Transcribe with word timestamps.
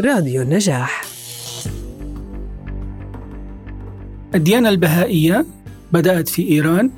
راديو 0.00 0.42
النجاح 0.42 1.04
الديانة 4.34 4.68
البهائية 4.68 5.46
بدأت 5.92 6.28
في 6.28 6.48
إيران 6.48 6.90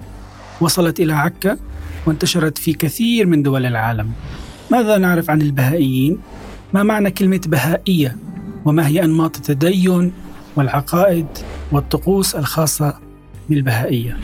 وصلت 0.61 1.01
إلى 1.01 1.13
عكا 1.13 1.59
وانتشرت 2.07 2.59
في 2.59 2.73
كثير 2.73 3.27
من 3.27 3.43
دول 3.43 3.67
العالم 3.67 4.13
ماذا 4.71 4.99
نعرف 4.99 5.31
عن 5.31 5.43
البهائيين؟ 5.43 6.19
ما 6.73 6.83
معنى 6.83 7.11
كلمة 7.11 7.41
بهائية؟ 7.47 8.17
وما 8.65 8.87
هي 8.87 9.05
أنماط 9.05 9.37
التدين 9.37 10.13
والعقائد 10.57 11.27
والطقوس 11.73 12.35
الخاصة 12.35 12.99
بالبهائية؟ 13.49 14.17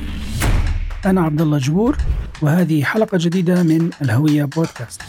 أنا 1.06 1.20
عبد 1.20 1.40
الله 1.40 1.58
جبور 1.58 1.96
وهذه 2.42 2.84
حلقة 2.84 3.18
جديدة 3.20 3.62
من 3.62 3.90
الهوية 4.02 4.44
بودكاست. 4.44 5.02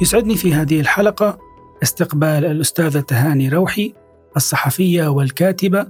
يسعدني 0.00 0.36
في 0.36 0.54
هذه 0.54 0.80
الحلقة 0.80 1.38
استقبال 1.82 2.44
الأستاذة 2.44 3.00
تهاني 3.00 3.48
روحي 3.48 3.94
الصحفية 4.36 5.08
والكاتبة 5.08 5.86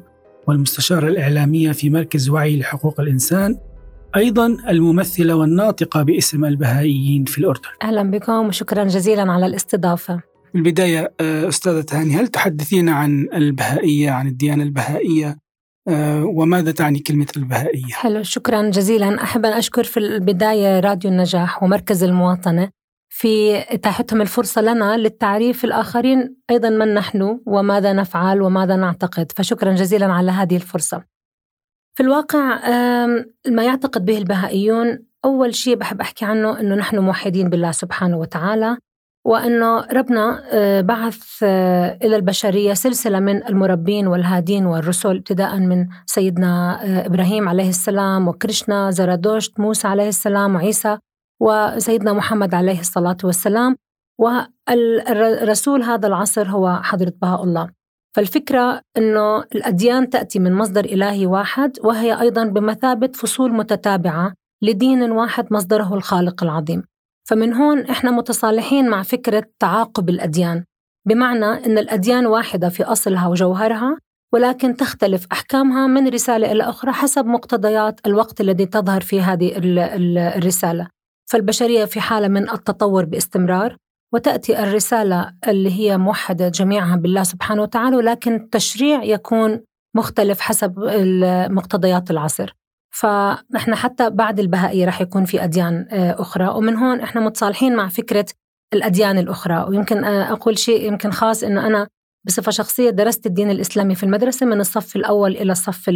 والمستشارة 0.47 1.09
الإعلامية 1.09 1.73
في 1.73 1.91
مركز 1.91 2.29
وعي 2.29 2.59
لحقوق 2.59 3.01
الإنسان 3.01 3.59
أيضا 4.17 4.47
الممثلة 4.47 5.35
والناطقة 5.35 6.03
باسم 6.03 6.45
البهائيين 6.45 7.25
في 7.25 7.39
الأردن. 7.39 7.69
أهلا 7.83 8.03
بكم 8.11 8.47
وشكرا 8.47 8.85
جزيلا 8.85 9.33
على 9.33 9.47
الاستضافة. 9.47 10.17
في 10.53 10.59
البداية 10.59 11.13
آه، 11.21 11.49
أستاذة 11.49 11.81
تهاني 11.81 12.15
هل 12.15 12.29
تحدثين 12.29 12.89
عن 12.89 13.29
البهائية 13.35 14.11
عن 14.11 14.27
الديانة 14.27 14.63
البهائية؟ 14.63 15.39
آه، 15.89 16.25
وماذا 16.25 16.73
تعني 16.73 16.99
كلمة 16.99 17.27
البهائية؟ 17.37 17.93
حلو 17.93 18.23
شكرا 18.23 18.71
جزيلا. 18.71 19.23
أحب 19.23 19.47
أن 19.47 19.53
أشكر 19.53 19.85
في 19.85 19.97
البداية 19.97 20.81
راديو 20.81 21.11
النجاح 21.11 21.63
ومركز 21.63 22.05
المواطنة. 22.05 22.78
في 23.21 23.59
إتاحتهم 23.75 24.21
الفرصة 24.21 24.61
لنا 24.63 24.97
للتعريف 24.97 25.65
الآخرين 25.65 26.37
أيضا 26.51 26.69
من 26.71 26.95
نحن 26.95 27.41
وماذا 27.47 27.93
نفعل 27.93 28.43
وماذا 28.43 28.77
نعتقد. 28.77 29.33
فشكرا 29.33 29.73
جزيلا 29.73 30.13
على 30.13 30.31
هذه 30.31 30.57
الفرصة. 30.57 31.03
في 31.95 32.03
الواقع 32.03 32.67
ما 33.49 33.65
يعتقد 33.65 34.05
به 34.05 34.19
البهائيون 34.19 34.99
أول 35.25 35.55
شيء 35.55 35.77
بحب 35.77 36.01
أحكي 36.01 36.25
عنه 36.25 36.61
أنه 36.61 36.75
نحن 36.75 36.99
موحدين 36.99 37.51
بالله 37.51 37.73
سبحانه 37.73 38.19
وتعالى 38.19 38.77
وأنه 39.27 39.81
ربنا 39.93 40.43
آه، 40.53 40.81
بعث 40.81 41.23
آه، 41.43 41.99
إلى 42.03 42.17
البشرية 42.17 42.75
سلسلة 42.75 43.21
من 43.21 43.47
المربين 43.47 44.07
والهادين 44.07 44.67
والرسل 44.67 45.17
ابتداء 45.17 45.59
من 45.59 45.87
سيدنا 46.07 46.81
آه، 46.85 47.07
إبراهيم 47.07 47.49
عليه 47.49 47.69
السلام 47.69 48.29
وكريشنا 48.29 48.91
زرادوشت 48.91 49.61
موسى 49.61 49.89
عليه 49.89 50.09
السلام 50.09 50.55
وعيسى 50.55 50.99
وسيدنا 51.41 52.13
محمد 52.13 52.55
عليه 52.55 52.81
الصلاة 52.81 53.17
والسلام 53.25 53.77
والرسول 54.21 55.83
هذا 55.83 56.07
العصر 56.07 56.49
هو 56.49 56.81
حضرة 56.83 57.13
بهاء 57.23 57.45
الله. 57.45 57.71
فالفكرة 58.17 58.81
أنه 58.97 59.39
الأديان 59.55 60.11
تأتي 60.11 60.39
من 60.39 60.53
مصدر 60.55 60.85
إلهي 60.85 61.27
واحد 61.27 61.79
وهي 61.85 62.21
أيضا 62.21 62.45
بمثابة 62.45 63.09
فصول 63.15 63.53
متتابعة 63.53 64.33
لدين 64.63 65.11
واحد 65.11 65.53
مصدره 65.53 65.95
الخالق 65.95 66.43
العظيم. 66.43 66.83
فمن 67.29 67.53
هون 67.55 67.81
إحنا 67.81 68.11
متصالحين 68.11 68.89
مع 68.89 69.03
فكرة 69.03 69.45
تعاقب 69.61 70.09
الأديان 70.09 70.65
بمعنى 71.09 71.45
أن 71.67 71.79
الأديان 71.79 72.27
واحدة 72.27 72.69
في 72.69 72.85
أصلها 72.85 73.29
وجوهرها 73.29 73.99
ولكن 74.33 74.77
تختلف 74.77 75.27
أحكامها 75.33 75.87
من 75.87 76.09
رسالة 76.09 76.53
إلى 76.53 76.63
أخرى 76.63 76.93
حسب 76.93 77.27
مقتضيات 77.27 78.01
الوقت 78.07 78.41
الذي 78.41 78.67
تظهر 78.67 79.01
فيه 79.01 79.33
هذه 79.33 79.53
الرسالة. 80.37 80.98
فالبشرية 81.31 81.85
في 81.85 82.01
حالة 82.01 82.29
من 82.29 82.51
التطور 82.51 83.05
باستمرار 83.05 83.77
وتأتي 84.15 84.63
الرسالة 84.63 85.33
اللي 85.49 85.73
هي 85.73 85.99
موحدة 85.99 86.49
جميعها 86.49 86.97
بالله 86.97 87.23
سبحانه 87.23 87.63
وتعالى 87.63 87.97
ولكن 87.97 88.35
التشريع 88.35 89.05
يكون 89.05 89.61
مختلف 89.97 90.41
حسب 90.41 90.79
مقتضيات 91.51 92.11
العصر. 92.11 92.55
فنحن 92.95 93.75
حتى 93.75 94.11
بعد 94.11 94.41
البهائية 94.41 94.87
رح 94.87 95.01
يكون 95.01 95.25
في 95.25 95.45
أديان 95.45 95.89
آه، 95.91 96.21
أخرى 96.21 96.49
ومن 96.49 96.77
هون 96.77 97.01
إحنا 97.01 97.21
متصالحين 97.21 97.77
مع 97.77 97.89
فكرة 97.89 98.27
الأديان 98.75 99.19
الأخرى. 99.19 99.67
ويمكن 99.69 100.05
آه، 100.05 100.33
أقول 100.33 100.59
شيء 100.59 100.89
يمكن 100.89 101.11
خاص 101.11 101.43
إنه 101.43 101.67
أنا 101.67 101.89
بصفة 102.27 102.51
شخصية 102.51 102.91
درست 102.91 103.27
الدين 103.27 103.51
الإسلامي 103.51 103.95
في 103.95 104.03
المدرسة 104.03 104.47
من 104.47 104.61
الصف 104.61 104.97
الأول 104.97 105.37
إلى 105.37 105.53
الصف 105.53 105.91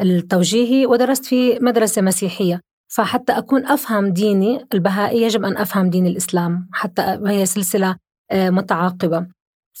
التوجيهي 0.00 0.86
ودرست 0.86 1.24
في 1.24 1.58
مدرسة 1.58 2.02
مسيحية. 2.02 2.60
فحتى 2.88 3.32
أكون 3.32 3.66
أفهم 3.66 4.08
ديني 4.08 4.66
البهائي 4.74 5.22
يجب 5.22 5.44
أن 5.44 5.56
أفهم 5.56 5.90
دين 5.90 6.06
الإسلام 6.06 6.68
حتى 6.72 7.18
وهي 7.20 7.46
سلسلة 7.46 7.96
آه، 8.30 8.50
متعاقبة. 8.50 9.26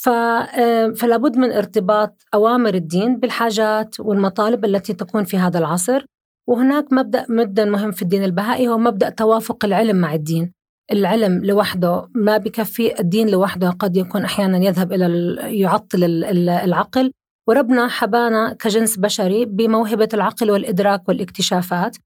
آه، 0.08 0.88
فلا 0.96 1.16
بد 1.16 1.36
من 1.36 1.52
ارتباط 1.52 2.22
أوامر 2.34 2.74
الدين 2.74 3.20
بالحاجات 3.20 4.00
والمطالب 4.00 4.64
التي 4.64 4.92
تكون 4.92 5.24
في 5.24 5.38
هذا 5.38 5.58
العصر. 5.58 6.04
وهناك 6.48 6.92
مبدأ 6.92 7.26
جدا 7.30 7.64
مهم 7.64 7.92
في 7.92 8.02
الدين 8.02 8.24
البهائي 8.24 8.68
هو 8.68 8.78
مبدأ 8.78 9.08
توافق 9.10 9.64
العلم 9.64 9.96
مع 9.96 10.14
الدين. 10.14 10.52
العلم 10.92 11.44
لوحده 11.44 12.08
ما 12.14 12.36
بكفي 12.36 13.00
الدين 13.00 13.28
لوحده 13.28 13.70
قد 13.70 13.96
يكون 13.96 14.24
أحيانا 14.24 14.58
يذهب 14.58 14.92
إلى 14.92 15.36
يعطل 15.60 16.24
العقل. 16.64 17.12
وربنا 17.48 17.88
حبانا 17.88 18.52
كجنس 18.52 18.98
بشري 18.98 19.44
بموهبة 19.44 20.08
العقل 20.14 20.50
والإدراك 20.50 21.08
والاكتشافات. 21.08 21.96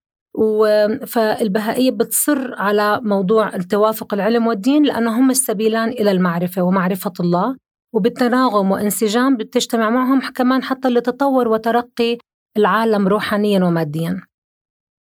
فالبهائية 1.06 1.91
بتصر 1.91 2.54
على 2.54 3.00
موضوع 3.03 3.54
التوافق 3.54 4.15
العلم 4.15 4.47
والدين 4.47 4.82
لأنه 4.82 5.19
هم 5.20 5.31
السبيلان 5.31 5.88
إلى 5.88 6.10
المعرفة 6.10 6.62
ومعرفة 6.62 7.12
الله 7.20 7.56
وبالتناغم 7.94 8.70
وانسجام 8.70 9.37
بتجتمع 9.37 9.91
معهم 9.91 10.20
كمان 10.20 10.62
حتى 10.62 10.88
لتطور 10.88 11.48
وترقي 11.48 12.19
العالم 12.56 13.09
روحانيا 13.09 13.65
وماديا. 13.65 14.20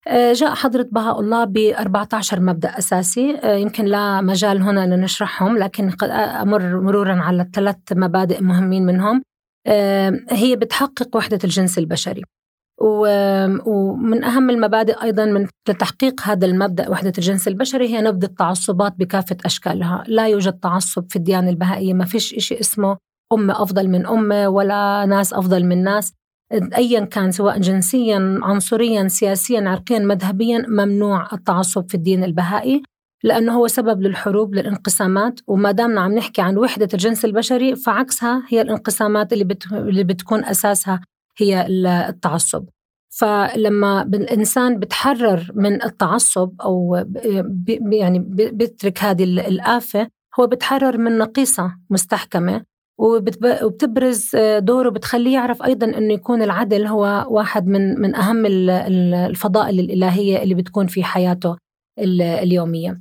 آه، 0.08 0.32
جاء 0.32 0.54
حضرة 0.54 0.88
بهاء 0.92 1.20
الله 1.20 1.44
ب 1.44 1.56
14 1.58 2.40
مبدأ 2.40 2.78
أساسي. 2.78 3.36
آه، 3.42 3.56
يمكن 3.56 3.84
لا 3.84 4.20
مجال 4.20 4.62
هنا 4.62 4.84
أن 4.84 5.00
نشرحهم 5.00 5.58
لكن 5.58 5.90
قد 5.90 6.10
أمر 6.10 6.80
مرورا 6.80 7.14
على 7.14 7.50
ثلاث 7.54 7.76
مبادئ 7.92 8.42
مهمين 8.42 8.86
منهم. 8.86 9.22
آه، 9.66 10.20
هي 10.30 10.56
بتحقق 10.56 11.16
وحدة 11.16 11.38
الجنس 11.44 11.78
البشري. 11.78 12.22
ومن 12.82 14.24
أهم 14.24 14.50
المبادئ 14.50 15.02
أيضا 15.02 15.24
من 15.24 15.46
لتحقيق 15.68 16.20
هذا 16.24 16.46
المبدأ 16.46 16.90
وحدة 16.90 17.12
الجنس 17.18 17.48
البشري 17.48 17.88
هي 17.88 18.00
نبذ 18.00 18.24
التعصبات 18.24 18.94
بكافة 18.98 19.36
أشكالها. 19.44 20.04
لا 20.06 20.28
يوجد 20.28 20.52
تعصب 20.52 21.04
في 21.10 21.16
الديانة 21.16 21.50
البهائية 21.50 21.94
ما 21.94 22.04
فيش 22.04 22.34
إشي 22.34 22.60
اسمه 22.60 22.96
أمة 23.32 23.62
أفضل 23.62 23.88
من 23.88 24.06
أمة 24.06 24.48
ولا 24.48 25.06
ناس 25.08 25.32
أفضل 25.34 25.64
من 25.64 25.84
ناس. 25.84 26.12
أيا 26.52 27.00
كان 27.04 27.30
سواء 27.30 27.58
جنسيا 27.58 28.40
عنصريا 28.42 29.08
سياسيا 29.08 29.68
عرقيا 29.68 29.98
مذهبيا 29.98 30.64
ممنوع 30.68 31.28
التعصب 31.32 31.88
في 31.88 31.94
الدين 31.94 32.24
البهائي 32.24 32.82
لأنه 33.24 33.52
هو 33.52 33.66
سبب 33.66 34.02
للحروب 34.02 34.54
للانقسامات. 34.54 35.40
وما 35.46 35.72
دامنا 35.72 36.00
عم 36.00 36.14
نحكي 36.14 36.42
عن 36.42 36.56
وحدة 36.56 36.88
الجنس 36.94 37.24
البشري 37.24 37.76
فعكسها 37.76 38.42
هي 38.48 38.60
الانقسامات 38.60 39.32
اللي. 39.32 39.56
اللي 39.72 40.04
بتكون 40.04 40.44
أساسها. 40.44 41.00
هي 41.38 41.66
التعصب. 42.08 42.64
فلما 43.18 44.02
الإنسان 44.02 44.78
بتحرر 44.78 45.50
من 45.54 45.82
التعصب 45.82 46.50
أو 46.60 47.04
يعني 47.92 48.18
بيترك 48.52 48.98
هذه 49.04 49.24
الآفة 49.24 50.08
هو 50.40 50.46
بتحرر 50.46 50.98
من 50.98 51.18
نقيصة 51.18 51.76
مستحكمة 51.90 52.64
وبتبرز 52.98 54.30
دوره 54.58 54.90
بتخليه 54.90 55.34
يعرف 55.34 55.62
أيضا 55.62 55.86
أنه 55.86 56.14
يكون 56.14 56.42
العدل 56.42 56.86
هو 56.86 57.26
واحد 57.30 57.66
من 57.66 58.00
من 58.00 58.14
أهم 58.16 58.46
الفضائل 58.46 59.80
الإلهية 59.80 60.42
اللي 60.42 60.54
بتكون 60.54 60.86
في 60.86 61.04
حياته 61.04 61.56
اليومية. 62.42 62.98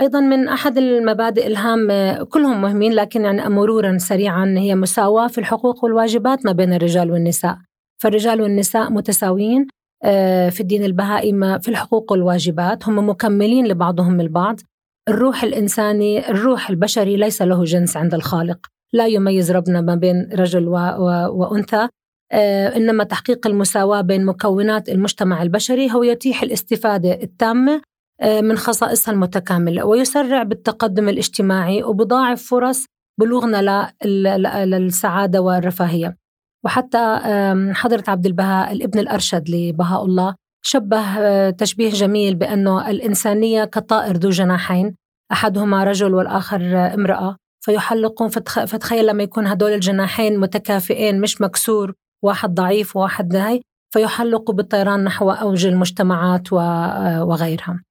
أيضا 0.00 0.20
من 0.20 0.48
أحد 0.48 0.78
المبادئ 0.78 1.46
الهامة 1.46 2.24
كلهم 2.24 2.62
مهمين 2.62 2.92
لكن 2.92 3.24
يعني 3.24 3.48
مرورا 3.48 3.98
سريعا 3.98 4.54
هي 4.58 4.74
مساواة 4.74 5.26
في 5.26 5.38
الحقوق 5.38 5.84
والواجبات 5.84 6.46
ما 6.46 6.52
بين 6.52 6.72
الرجال 6.72 7.10
والنساء. 7.12 7.58
فالرجال 8.02 8.42
والنساء 8.42 8.92
متساويين 8.92 9.66
آه، 10.04 10.48
في 10.48 10.60
الدين 10.60 10.84
البهائي 10.84 11.32
في 11.60 11.68
الحقوق 11.68 12.12
والواجبات 12.12 12.88
هم 12.88 13.08
مكملين 13.08 13.66
لبعضهم 13.66 14.20
البعض. 14.20 14.60
الروح 15.08 15.42
الإنساني 15.42 16.30
الروح 16.30 16.70
البشري 16.70 17.16
ليس 17.16 17.42
له 17.42 17.64
جنس 17.64 17.96
عند 17.96 18.14
الخالق. 18.14 18.58
لا 18.92 19.06
يميز 19.06 19.52
ربنا 19.52 19.80
ما 19.80 19.94
بين 19.94 20.28
رجل. 20.32 20.68
وأنثى. 20.68 21.88
آه، 22.32 22.76
إنما 22.76 23.04
تحقيق 23.04 23.46
المساواة 23.46 24.00
بين 24.00 24.24
مكونات 24.24 24.88
المجتمع 24.88 25.42
البشري 25.42 25.92
هو 25.92 26.02
يتيح 26.02 26.42
الاستفادة 26.42 27.22
التامة 27.22 27.72
آه، 27.74 27.80
من 28.24 28.56
خصائصها 28.56 29.12
المتكاملة. 29.12 29.84
ويسرع 29.84 30.42
بالتقدم 30.42 31.08
الاجتماعي 31.08 31.82
وبضاعف 31.82 32.42
فرص 32.42 32.84
بلوغنا 33.20 33.92
للسعادة 34.64 35.40
والرفاهية. 35.40 36.16
وحتى 36.64 37.20
حضرة 37.74 38.04
عبد 38.08 38.26
البهاء 38.26 38.72
الابن 38.72 38.98
الأرشد 38.98 39.50
لبهاء 39.50 40.04
الله 40.04 40.34
شبه 40.64 41.18
آه، 41.18 41.50
تشبيه 41.50 41.90
جميل 41.90 42.34
بأنه 42.34 42.90
الإنسانية 42.90 43.64
كطائر 43.64 44.16
ذو 44.16 44.30
جناحين 44.30 44.96
أحدهما 45.32 45.84
رجل 45.84 46.14
والآخر 46.14 46.60
امرأة. 46.94 47.36
فيحلقون 47.64 48.28
فتخيل 48.28 49.06
لما 49.06 49.22
يكون 49.22 49.46
هدول 49.46 49.72
الجناحين 49.72 50.40
متكافئين 50.40 51.20
مش 51.20 51.40
مكسور 51.40 51.92
واحد 52.24 52.54
ضعيف 52.54 52.96
وواحد 52.96 53.36
هاي 53.36 53.62
فيحلقوا 53.94 54.54
بالطيران 54.54 55.04
نحو 55.04 55.30
أوج 55.30 55.66
المجتمعات 55.66 56.52
وغيرها. 56.52 57.82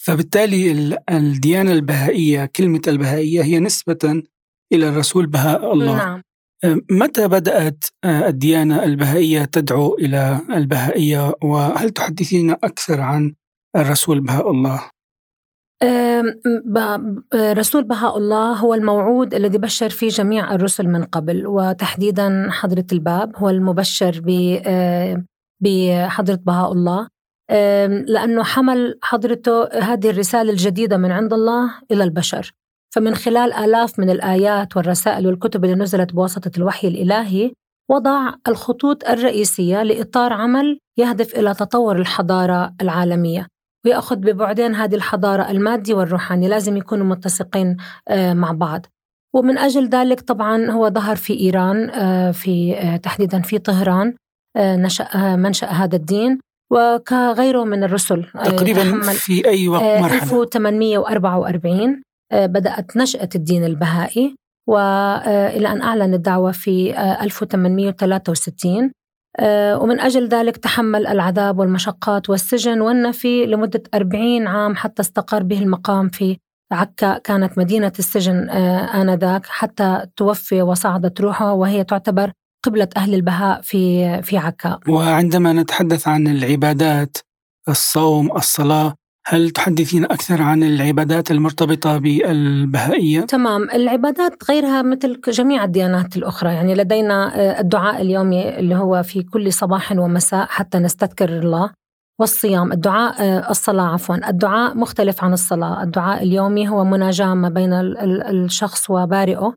فبالتالي 0.00 0.98
الديانة 1.10 1.72
البهائية 1.72 2.44
كلمة 2.44 2.82
البهائية 2.88 3.42
هي 3.42 3.58
نسبة 3.58 4.22
إلى 4.72 4.88
الرسول 4.88 5.26
بهاء 5.26 5.72
الله 5.72 5.96
نعم. 5.96 6.22
متى 6.90 7.28
بدأت 7.28 7.84
الديانة 8.04 8.84
البهائية 8.84 9.44
تدعو 9.44 9.94
إلى 9.94 10.40
البهائية 10.50 11.34
وهل 11.42 11.90
تحدثين 11.90 12.50
أكثر 12.50 13.00
عن 13.00 13.34
الرسول 13.76 14.20
بهاء 14.20 14.50
الله؟ 14.50 14.90
رسول 17.34 17.84
بهاء 17.84 18.18
الله 18.18 18.52
هو 18.52 18.74
الموعود 18.74 19.34
الذي 19.34 19.58
بشر 19.58 19.88
فيه 19.88 20.08
جميع 20.08 20.54
الرسل 20.54 20.88
من 20.88 21.04
قبل 21.04 21.46
وتحديدا 21.46 22.48
حضرة 22.50 22.86
الباب 22.92 23.36
هو 23.36 23.50
المبشر 23.50 24.20
بحضرة 25.60 26.40
بهاء 26.44 26.72
الله 26.72 27.08
لأنه 28.06 28.42
حمل 28.42 28.98
حضرته 29.02 29.64
هذه 29.64 30.10
الرسالة 30.10 30.52
الجديدة 30.52 30.96
من 30.96 31.12
عند 31.12 31.32
الله 31.32 31.74
إلى 31.90 32.04
البشر. 32.04 32.52
فمن 32.94 33.14
خلال 33.14 33.52
آلاف 33.52 33.98
من 33.98 34.10
الآيات 34.10 34.76
والرسائل 34.76 35.26
والكتب 35.26 35.64
اللي 35.64 35.76
نزلت 35.76 36.12
بواسطة 36.12 36.50
الوحي 36.56 36.88
الإلهي 36.88 37.52
وضع 37.90 38.34
الخطوط 38.48 39.08
الرئيسية 39.08 39.82
لإطار 39.82 40.32
عمل 40.32 40.78
يهدف 40.98 41.34
إلى 41.34 41.54
تطور 41.54 41.96
الحضارة 41.96 42.74
العالمية. 42.80 43.46
ويأخذ 43.86 44.16
ببعدين 44.16 44.74
هذه 44.74 44.94
الحضارة 44.94 45.50
المادي 45.50 45.94
والروحاني 45.94 46.48
لازم 46.48 46.76
يكونوا 46.76 47.06
متسقين 47.06 47.76
آه، 48.08 48.32
مع 48.32 48.52
بعض. 48.52 48.86
ومن 49.34 49.58
أجل 49.58 49.88
ذلك 49.88 50.20
طبعا 50.20 50.70
هو 50.70 50.90
ظهر 50.90 51.16
في 51.16 51.40
إيران 51.40 51.90
آه، 51.90 52.30
في 52.30 52.78
آه، 52.78 52.96
تحديدا 52.96 53.40
في 53.40 53.58
طهران 53.58 54.14
نشأ 54.56 55.36
منشأ 55.36 55.66
هذا 55.66 55.96
الدين. 55.96 56.40
وكغيره 56.70 57.64
من 57.64 57.84
الرسل 57.84 58.24
تقريبا 58.44 59.02
في 59.02 59.46
أي 59.48 59.68
وقت 59.68 59.82
مرحلة؟ 59.82 60.42
1844 60.42 62.02
بدأت 62.32 62.96
نشأة 62.96 63.28
الدين 63.34 63.64
البهائي 63.64 64.36
وإلى 64.68 65.72
أن 65.72 65.82
أعلن 65.82 66.14
الدعوة 66.14 66.52
في 66.52 67.00
1863 67.22 68.92
آه، 69.38 69.78
ومن 69.78 70.00
أجل 70.00 70.28
ذلك 70.28 70.56
تحمل 70.56 71.06
العذاب 71.06 71.58
والمشقات 71.58 72.30
والسجن 72.30 72.80
والنفي 72.80 73.46
لمدة 73.46 73.82
40 73.94 74.46
عام 74.46 74.76
حتى 74.76 75.02
استقر 75.02 75.42
به 75.42 75.62
المقام 75.62 76.08
في 76.08 76.38
عكا 76.72 77.18
كانت 77.18 77.58
مدينة 77.58 77.92
السجن 77.98 78.48
آه، 78.50 79.02
آنذاك 79.02 79.46
حتى 79.46 80.06
توفي 80.16 80.62
وصعدت 80.62 81.20
روحه 81.20 81.52
وهي 81.52 81.84
تعتبر 81.84 82.32
قبلة 82.62 82.88
أهل 82.96 83.14
البهاء 83.14 83.60
في 83.60 84.22
في 84.22 84.38
عكا. 84.38 84.78
وعندما 84.88 85.52
نتحدث 85.52 86.08
عن 86.08 86.28
العبادات 86.28 87.16
الصوم 87.68 88.32
الصلاة 88.36 88.94
هل 89.26 89.50
تحدثين 89.50 90.04
أكثر 90.04 90.42
عن 90.42 90.62
العبادات 90.62 91.30
المرتبطة 91.30 91.98
بالبهائية؟ 91.98 93.20
تمام. 93.20 93.70
العبادات 93.70 94.44
غيرها 94.50 94.82
مثل 94.82 95.20
جميع 95.28 95.64
الديانات 95.64 96.16
الأخرى. 96.16 96.54
يعني 96.54 96.74
لدينا 96.74 97.36
آه، 97.36 97.60
الدعاء 97.60 98.02
اليومي 98.02 98.58
اللي 98.58 98.76
هو 98.76 99.02
في 99.02 99.22
كل 99.22 99.52
صباح 99.52 99.92
ومساء 99.92 100.46
حتى 100.46 100.78
نستذكر 100.78 101.38
الله 101.38 101.70
والصيام. 102.20 102.72
الدعاء 102.72 103.14
آه، 103.22 103.50
الصلاة 103.50 103.84
عفوا. 103.84 104.28
الدعاء 104.28 104.76
مختلف 104.76 105.24
عن 105.24 105.32
الصلاة. 105.32 105.82
الدعاء 105.82 106.22
اليومي 106.22 106.68
هو 106.68 106.84
مناجاة 106.84 107.34
ما 107.34 107.48
بين 107.48 107.72
الشخص 107.72 108.90
وبارئه. 108.90 109.54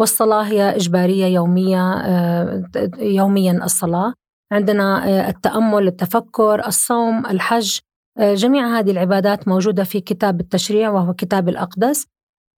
والصلاة 0.00 0.42
هي 0.42 0.76
إجبارية 0.76 1.26
يومية 1.26 1.92
آه، 1.92 2.64
يوميا 2.98 3.64
الصلاة. 3.64 4.14
عندنا 4.52 5.28
التأمل 5.28 5.86
التفكر 5.86 6.66
الصوم 6.66 7.26
الحج 7.26 7.78
آه، 8.18 8.34
جميع 8.34 8.78
هذه 8.78 8.90
العبادات 8.90 9.48
موجودة 9.48 9.84
في 9.84 10.00
كتاب 10.00 10.40
التشريع 10.40 10.90
وهو 10.90 11.14
كتاب 11.14 11.48
الأقدس. 11.48 12.06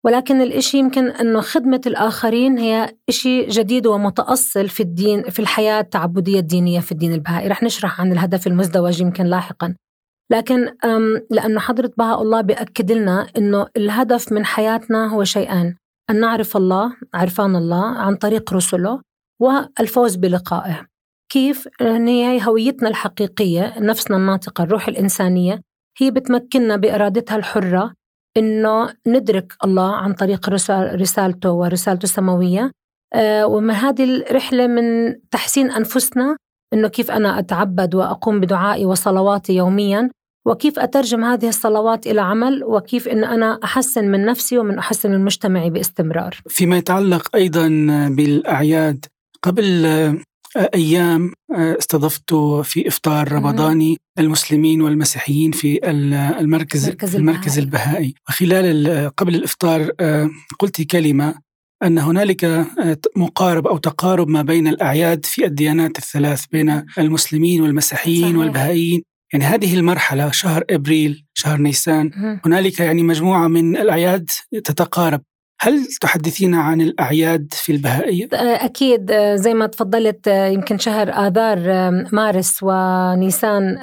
ولكن 0.04 0.40
الإشي 0.40 0.78
يمكن 0.78 1.08
أنه 1.08 1.40
خدمة 1.40 1.80
الآخرين 1.86 2.58
هي 2.58 2.96
إشي 3.08 3.46
جديد 3.46 3.86
ومتأصل 3.86 4.68
في 4.68 4.82
الدين 4.82 5.22
في 5.22 5.38
الحياة 5.38 5.80
التعبدية 5.80 6.40
الدينية 6.40 6.80
في 6.80 6.92
الدين 6.92 7.12
البهائي. 7.12 7.48
رح 7.48 7.62
نشرح 7.62 8.00
عن 8.00 8.12
الهدف 8.12 8.46
المزدوج 8.46 9.00
يمكن 9.00 9.24
لاحقا. 9.24 9.74
لكن 10.32 10.74
لأنه 11.30 11.60
حضرة 11.60 11.90
بهاء 11.98 12.22
الله 12.22 12.40
بيأكد 12.40 12.92
لنا 12.92 13.26
أنه 13.36 13.66
الهدف 13.76 14.32
من 14.32 14.44
حياتنا 14.44 15.06
هو 15.06 15.24
شيئان. 15.24 15.76
أن 16.10 16.20
نعرف 16.20 16.56
الله 16.56 16.96
عرفان 17.14 17.56
الله 17.56 17.84
عن 17.98 18.16
طريق 18.16 18.54
رسله 18.54 19.00
والفوز 19.40 20.16
بلقائه. 20.16 20.86
كيف؟ 21.32 21.68
ان 21.80 22.08
هي 22.08 22.46
هويتنا 22.46 22.88
الحقيقية 22.88 23.78
نفسنا 23.78 24.16
الناطقة 24.16 24.64
الروح 24.64 24.88
الإنسانية 24.88 25.60
هي 25.98 26.10
بتمكننا 26.10 26.76
بإرادتها 26.76 27.36
الحرة 27.36 27.94
إنه 28.36 28.94
ندرك 29.06 29.52
الله 29.64 29.96
عن 29.96 30.12
طريق 30.12 30.48
رسالته 30.94 31.50
ورسالته 31.52 32.04
السماوية. 32.04 32.70
آه، 33.14 33.46
ومن 33.46 33.74
هذه 33.74 34.04
الرحلة 34.04 34.66
من 34.66 35.14
تحسين 35.30 35.70
أنفسنا 35.70 36.36
إنه 36.72 36.88
كيف 36.88 37.10
أنا 37.10 37.38
أتعبد 37.38 37.94
وأقوم 37.94 38.40
بدعائي 38.40 38.86
وصلواتي 38.86 39.56
يوميا 39.56 40.10
وكيف 40.46 40.78
أترجم 40.78 41.24
هذه 41.24 41.48
الصلوات 41.48 42.06
إلى 42.06 42.20
عمل 42.20 42.64
وكيف 42.64 43.08
إن 43.08 43.24
أنا 43.24 43.58
أحسن 43.64 44.04
من 44.04 44.24
نفسي 44.24 44.58
ومن 44.58 44.78
أحسن 44.78 45.10
من 45.10 45.24
مجتمعي 45.24 45.70
باستمرار. 45.70 46.40
فيما 46.48 46.76
يتعلق 46.76 47.36
أيضا 47.36 47.68
بالأعياد 48.10 49.04
قبل 49.42 49.86
أيام 50.74 51.32
استضفت 51.50 52.34
في 52.62 52.88
إفطار 52.88 53.32
رمضاني 53.32 53.96
المسلمين 54.18 54.82
والمسيحيين 54.82 55.50
في 55.50 55.90
المركز 55.90 56.84
المركز, 56.84 57.16
المركز 57.16 57.58
البهائي 57.58 58.14
وخلال 58.28 59.10
قبل 59.16 59.34
الإفطار 59.34 59.90
آه، 60.00 60.30
قلت 60.58 60.82
كلمة 60.82 61.34
أن 61.82 61.98
هنالك 61.98 62.44
آه، 62.44 62.98
مقارب 63.16 63.66
أو 63.66 63.78
تقارب 63.78 64.28
ما 64.28 64.42
بين 64.42 64.68
الأعياد 64.68 65.26
في 65.26 65.44
الديانات 65.44 65.98
الثلاث 65.98 66.44
بين 66.52 66.84
المسلمين 66.98 67.62
والمسيحيين 67.62 68.22
صحيح. 68.22 68.36
والبهائيين 68.36 69.02
يعني 69.36 69.54
هذه 69.54 69.74
المرحلة 69.74 70.30
شهر 70.30 70.64
إبريل 70.70 71.24
شهر 71.34 71.58
نيسان 71.58 72.10
هنالك 72.44 72.80
يعني 72.80 73.02
مجموعة 73.02 73.48
من 73.48 73.76
الأعياد 73.76 74.30
تتقارب. 74.64 75.20
هل 75.60 75.86
تحدثين 76.00 76.54
عن 76.54 76.80
الأعياد 76.80 77.48
في 77.52 77.72
البهائية؟ 77.72 78.28
أكيد 78.32 79.12
زي 79.34 79.54
ما 79.54 79.66
تفضلت 79.66 80.26
يمكن 80.26 80.78
شهر 80.78 81.10
آذار 81.10 81.58
مارس 82.12 82.58
ونيسان 82.62 83.78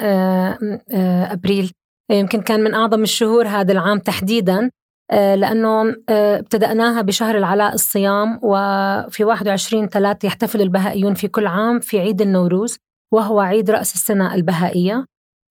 أبريل. 1.30 1.72
يمكن 2.10 2.40
كان 2.40 2.60
من 2.60 2.74
أعظم 2.74 3.02
الشهور 3.02 3.48
هذا 3.48 3.72
العام 3.72 3.98
تحديدا 3.98 4.70
لأنه 5.12 5.94
ابتدأناها 6.08 7.02
بشهر 7.02 7.38
العلاء 7.38 7.74
الصيام 7.74 8.40
وفي 8.42 9.24
21 9.24 9.88
ثلاثة 9.88 10.26
يحتفل 10.26 10.62
البهائيون 10.62 11.14
في 11.14 11.28
كل 11.28 11.46
عام 11.46 11.80
في 11.80 12.00
عيد 12.00 12.22
النوروز 12.22 12.78
وهو 13.12 13.40
عيد 13.40 13.70
رأس 13.70 13.94
السنة 13.94 14.34
البهائية. 14.34 15.04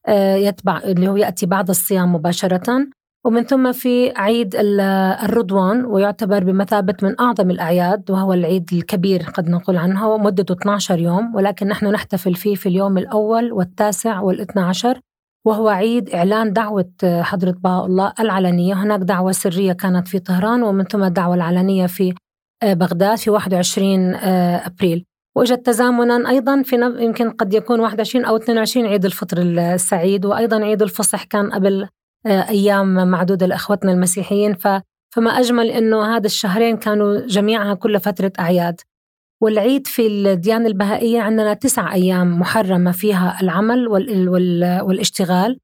يتبع 0.09 0.77
اللي 0.77 1.07
هو 1.07 1.17
يأتي 1.17 1.45
بعد 1.45 1.69
الصيام 1.69 2.15
مباشرة. 2.15 2.87
ومن 3.25 3.43
ثم 3.43 3.71
في 3.71 4.13
عيد 4.17 4.55
الرضوان 5.23 5.85
ويعتبر 5.85 6.43
بمثابة 6.43 6.95
من 7.01 7.19
أعظم 7.19 7.51
الأعياد 7.51 8.11
وهو 8.11 8.33
العيد 8.33 8.69
الكبير 8.73 9.23
قد 9.23 9.49
نقول 9.49 9.77
عنه 9.77 10.17
مدته 10.17 10.53
12 10.53 10.99
يوم. 10.99 11.35
ولكن 11.35 11.67
نحن 11.67 11.85
نحتفل 11.85 12.35
فيه 12.35 12.55
في 12.55 12.69
اليوم 12.69 12.97
الأول 12.97 13.51
والتاسع 13.51 14.19
والاثنى 14.19 14.63
عشر 14.63 14.99
وهو 15.45 15.69
عيد 15.69 16.09
إعلان 16.09 16.53
دعوة 16.53 16.91
حضرة 17.03 17.51
بهاء 17.51 17.85
الله 17.85 18.13
العلنية. 18.19 18.73
هناك 18.73 18.99
دعوة 18.99 19.31
سرية 19.31 19.73
كانت 19.73 20.07
في 20.07 20.19
طهران 20.19 20.63
ومن 20.63 20.83
ثم 20.83 21.03
الدعوة 21.03 21.35
العلنية 21.35 21.85
في 21.85 22.13
بغداد 22.63 23.17
في 23.17 23.29
21 23.29 24.15
أبريل. 24.15 25.05
وإجت 25.35 25.65
تزامنا 25.65 26.29
أيضا 26.29 26.61
في 26.61 26.75
يمكن 26.99 27.31
قد 27.31 27.53
يكون 27.53 27.79
21 27.79 28.25
أو 28.25 28.35
22 28.35 28.85
عيد 28.85 29.05
الفطر 29.05 29.37
السعيد 29.41 30.25
وأيضا 30.25 30.63
عيد 30.63 30.81
الفصح 30.81 31.23
كان 31.23 31.51
قبل 31.51 31.87
آه، 32.25 32.49
أيام 32.49 33.07
معدودة 33.07 33.45
لأخوتنا 33.45 33.91
المسيحيين. 33.91 34.53
ف 34.53 34.67
فما 35.15 35.29
أجمل 35.29 35.69
أنه 35.69 36.15
هذا 36.15 36.25
الشهرين 36.25 36.77
كانوا 36.77 37.19
جميعها 37.19 37.73
كل 37.73 37.99
فترة 37.99 38.31
أعياد. 38.39 38.81
والعيد 39.41 39.87
في 39.87 40.07
الديانة 40.07 40.67
البهائية 40.67 41.21
عندنا 41.21 41.53
تسع 41.53 41.93
أيام 41.93 42.39
محرمة 42.39 42.91
فيها 42.91 43.37
العمل 43.41 43.87
وال 43.87 44.29
وال 44.29 44.81
والاشتغال. 44.81 45.59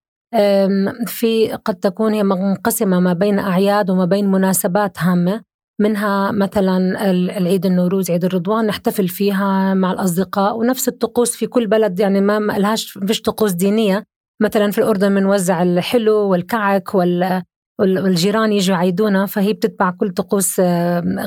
في 1.07 1.59
قد 1.65 1.75
تكون 1.75 2.13
هي 2.13 2.23
منقسمة 2.23 2.99
ما 2.99 3.13
بين 3.13 3.39
أعياد 3.39 3.89
وما 3.89 4.05
بين 4.05 4.31
مناسبات 4.31 4.97
هامة. 4.99 5.41
منها 5.79 6.31
مثلا 6.31 7.09
العيد 7.11 7.65
النوروز 7.65 8.11
عيد 8.11 8.25
الرضوان 8.25 8.65
نحتفل 8.65 9.07
فيها 9.07 9.73
مع 9.73 9.91
الأصدقاء 9.91 10.57
ونفس 10.57 10.87
الطقوس 10.87 11.35
في 11.35 11.47
كل 11.47 11.67
بلد 11.67 11.99
يعني 11.99 12.21
ما 12.21 12.57
لهاش 12.57 12.91
فيش 13.07 13.21
طقوس 13.21 13.51
دينية. 13.51 14.03
مثلا 14.41 14.71
في 14.71 14.77
الأردن 14.77 15.15
بنوزع 15.15 15.63
الحلو 15.63 16.15
والكعك 16.15 16.95
وال 16.95 17.43
والجيران 17.79 18.51
يجوا 18.53 18.75
يعيدونا 18.75 19.25
فهي 19.25 19.53
بتتبع 19.53 19.91
كل 19.91 20.09
طقوس 20.09 20.59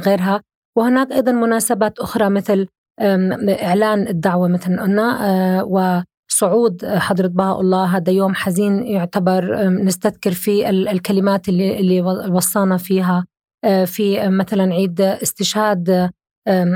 غيرها. 0.06 0.40
وهناك 0.78 1.12
أيضا 1.12 1.32
مناسبات 1.32 1.98
أخرى 1.98 2.28
مثل 2.28 2.66
إعلان 3.62 4.08
الدعوة 4.08 4.48
مثل 4.48 4.80
قلنا 4.80 5.18
آه، 5.28 5.64
وصعود 5.64 6.86
حضرة 6.86 7.26
بهاء 7.26 7.60
الله. 7.60 7.84
هذا 7.96 8.12
يوم 8.12 8.34
حزين 8.34 8.86
يعتبر 8.86 9.68
نستذكر 9.68 10.32
فيه 10.32 10.70
الكلمات 10.70 11.48
اللي, 11.48 11.80
اللي 11.80 12.00
وصانا 12.30 12.76
فيها. 12.76 13.24
في 13.86 14.28
مثلا 14.28 14.74
عيد 14.74 15.00
استشهاد 15.00 16.10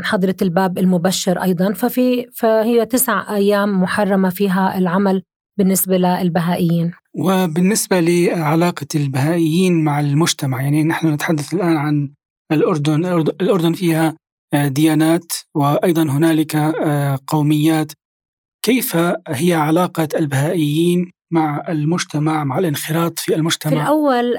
حضرة 0.03 0.37
الباب 0.43 0.79
المبشر 0.79 1.43
أيضا. 1.43 1.73
ففي 1.73 2.27
فهي 2.33 2.87
تسع 2.87 3.35
أيام 3.37 3.83
محرمة 3.83 4.31
فيها 4.31 4.79
العمل 4.79 5.23
بالنسبة 5.59 5.99
للبهائيين. 5.99 6.93
وبالنسبة 7.15 8.01
لعلاقة 8.01 8.87
البهائيين 8.95 9.85
مع 9.85 10.01
المجتمع 10.01 10.63
يعني 10.63 10.85
نحن 10.85 11.13
نتحدث 11.13 11.55
الآن 11.55 11.77
عن 11.77 12.11
الأردن 12.53 13.05
الأردن 13.41 13.73
فيها 13.73 14.17
آه، 14.55 14.69
ديانات 14.69 15.33
وأيضا 15.55 16.03
هنالك 16.03 16.57
آه، 16.57 17.19
قوميات. 17.27 17.93
كيف 18.65 18.97
هي 19.29 19.55
علاقة 19.55 20.09
البهائيين 20.15 21.13
مع 21.33 21.65
المجتمع 21.69 22.45
مع 22.45 22.59
الانخراط 22.59 23.19
في 23.19 23.35
المجتمع؟ 23.35 23.73
في 23.73 23.83
الأول 23.83 24.37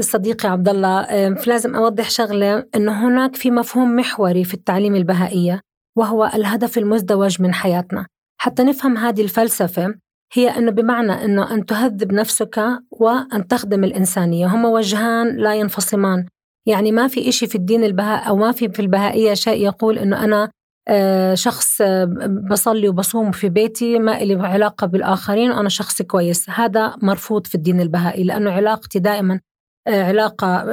صديقي 0.00 0.48
عبد 0.48 0.68
الله 0.68 1.28
لازم 1.46 1.74
أوضح 1.74 2.10
شغلة 2.10 2.66
أنه 2.76 3.08
هناك 3.08 3.36
في 3.36 3.50
مفهوم 3.50 3.96
محوري 3.96 4.44
في 4.44 4.54
التعليم 4.54 4.94
البهائية 4.94 5.60
وهو 5.96 6.30
الهدف 6.34 6.78
المزدوج 6.78 7.42
من 7.42 7.54
حياتنا. 7.54 8.06
حتى 8.40 8.62
نفهم 8.62 8.96
هذه 8.96 9.22
الفلسفة 9.22 9.94
هي 10.32 10.48
أنه 10.48 10.70
بمعنى 10.70 11.12
أنه 11.12 11.54
أن 11.54 11.66
تهذب 11.66 12.12
نفسك 12.12 12.60
وأن 12.90 13.46
تخدم 13.48 13.84
الإنسانية. 13.84 14.46
هما 14.46 14.68
وجهان 14.68 15.36
لا 15.36 15.54
ينفصمان. 15.54 16.26
يعني 16.66 16.92
ما 16.92 17.08
في 17.08 17.28
إشي 17.28 17.46
في 17.46 17.54
الدين 17.54 17.84
البهاء 17.84 18.28
أو 18.28 18.36
ما 18.36 18.52
في 18.52 18.68
في 18.68 18.80
البهائية 18.80 19.34
شيء 19.34 19.64
يقول 19.64 19.98
أنه 19.98 20.24
أنا 20.24 20.50
آه، 20.88 21.34
شخص 21.34 21.80
آه، 21.80 22.04
بصلي 22.50 22.88
وبصوم 22.88 23.30
في 23.30 23.48
بيتي 23.48 23.98
ما 23.98 24.18
لي 24.18 24.46
علاقة 24.46 24.86
بالآخرين 24.86 25.50
وأنا 25.50 25.68
شخص 25.68 26.02
كويس. 26.02 26.50
هذا 26.50 26.96
مرفوض 27.02 27.46
في 27.46 27.54
الدين 27.54 27.80
البهائي 27.80 28.24
لأنه 28.24 28.50
علاقتي 28.50 28.98
دائما 28.98 29.40
علاقة 29.88 30.72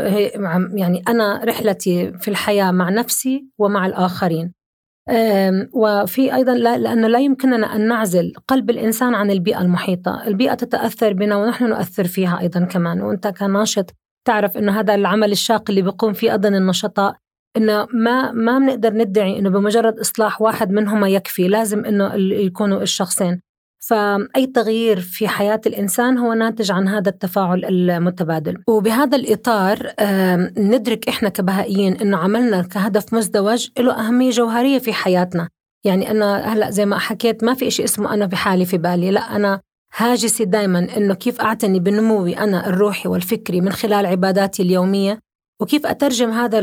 يعني 0.74 1.04
أنا 1.08 1.42
رحلتي 1.46 2.14
في 2.14 2.28
الحياة 2.28 2.72
مع 2.72 2.90
نفسي 2.90 3.48
ومع 3.58 3.86
الآخرين. 3.86 4.54
وفي 5.74 6.36
أيضا 6.36 6.54
لأنه 6.54 7.08
لا 7.08 7.20
يمكننا 7.20 7.76
أن 7.76 7.88
نعزل 7.88 8.34
قلب 8.48 8.70
الإنسان 8.70 9.16
عن 9.16 9.32
البيئة 9.32 9.62
المحيطة. 9.62 10.28
البيئة 10.28 10.54
تتأثر 10.54 11.14
بنا 11.14 11.36
ونحن 11.36 11.70
نؤثر 11.70 12.04
فيها 12.04 12.40
أيضا 12.40 12.66
كمان. 12.66 13.02
وأنت 13.02 13.28
كناشط 13.28 13.96
تعرف 14.28 14.58
أنه 14.58 14.80
هذا 14.80 14.96
العمل 14.96 15.32
الشاق 15.32 15.64
اللي 15.70 15.82
بيقوم 15.82 16.14
فيه 16.14 16.32
أيضا 16.32 16.50
النشطاء 16.50 17.16
إنه 17.58 17.88
ما 17.94 18.32
ما 18.32 18.60
بنقدر 18.60 18.94
ندعي 18.94 19.40
إنه 19.40 19.50
بمجرد 19.50 20.00
إصلاح 20.00 20.42
واحد 20.42 20.72
منهما 20.72 21.10
يكفي. 21.10 21.48
لازم 21.48 21.86
إنه 21.86 22.14
يكونوا 22.16 22.82
الشخصين. 22.82 23.42
فأي 23.82 24.48
تغيير 24.48 25.00
في 25.00 25.28
حياة 25.28 25.62
الإنسان 25.66 26.18
هو 26.18 26.34
ناتج 26.34 26.72
عن 26.72 26.88
هذا 26.88 27.10
التفاعل 27.10 27.66
المتبادل. 27.66 28.64
وبهذا 28.68 29.18
الإطار 29.18 29.94
ندرك 30.58 31.10
إحنا 31.10 31.30
كبهائيين 31.30 31.96
إنه 31.96 32.18
عملنا 32.18 32.62
كهدف 32.62 33.14
مزدوج 33.14 33.68
له 33.80 34.08
أهمية 34.08 34.30
جوهرية 34.30 34.80
في 34.80 34.94
حياتنا. 34.94 35.50
يعني 35.84 36.12
أنا 36.12 36.54
هلأ 36.54 36.70
زي 36.70 36.86
ما 36.86 36.98
حكيت 36.98 37.44
ما 37.44 37.54
في 37.54 37.68
إشي 37.68 37.84
اسمه 37.84 38.14
أنا 38.14 38.26
بحالي 38.26 38.66
في 38.66 38.78
بالي 38.78 39.12
لأ 39.12 39.36
أنا 39.36 39.62
هاجسي 39.98 40.46
دائما 40.46 40.88
إنه 40.98 41.14
كيف 41.14 41.42
أعتني 41.42 41.80
بنموي 41.80 42.38
أنا 42.38 42.68
الروحي 42.68 43.10
والفكري 43.10 43.62
من 43.62 43.72
خلال 43.72 44.06
عباداتي 44.06 44.64
اليومية 44.64 45.20
وكيف 45.62 45.86
أترجم 45.86 46.32
هذا 46.32 46.60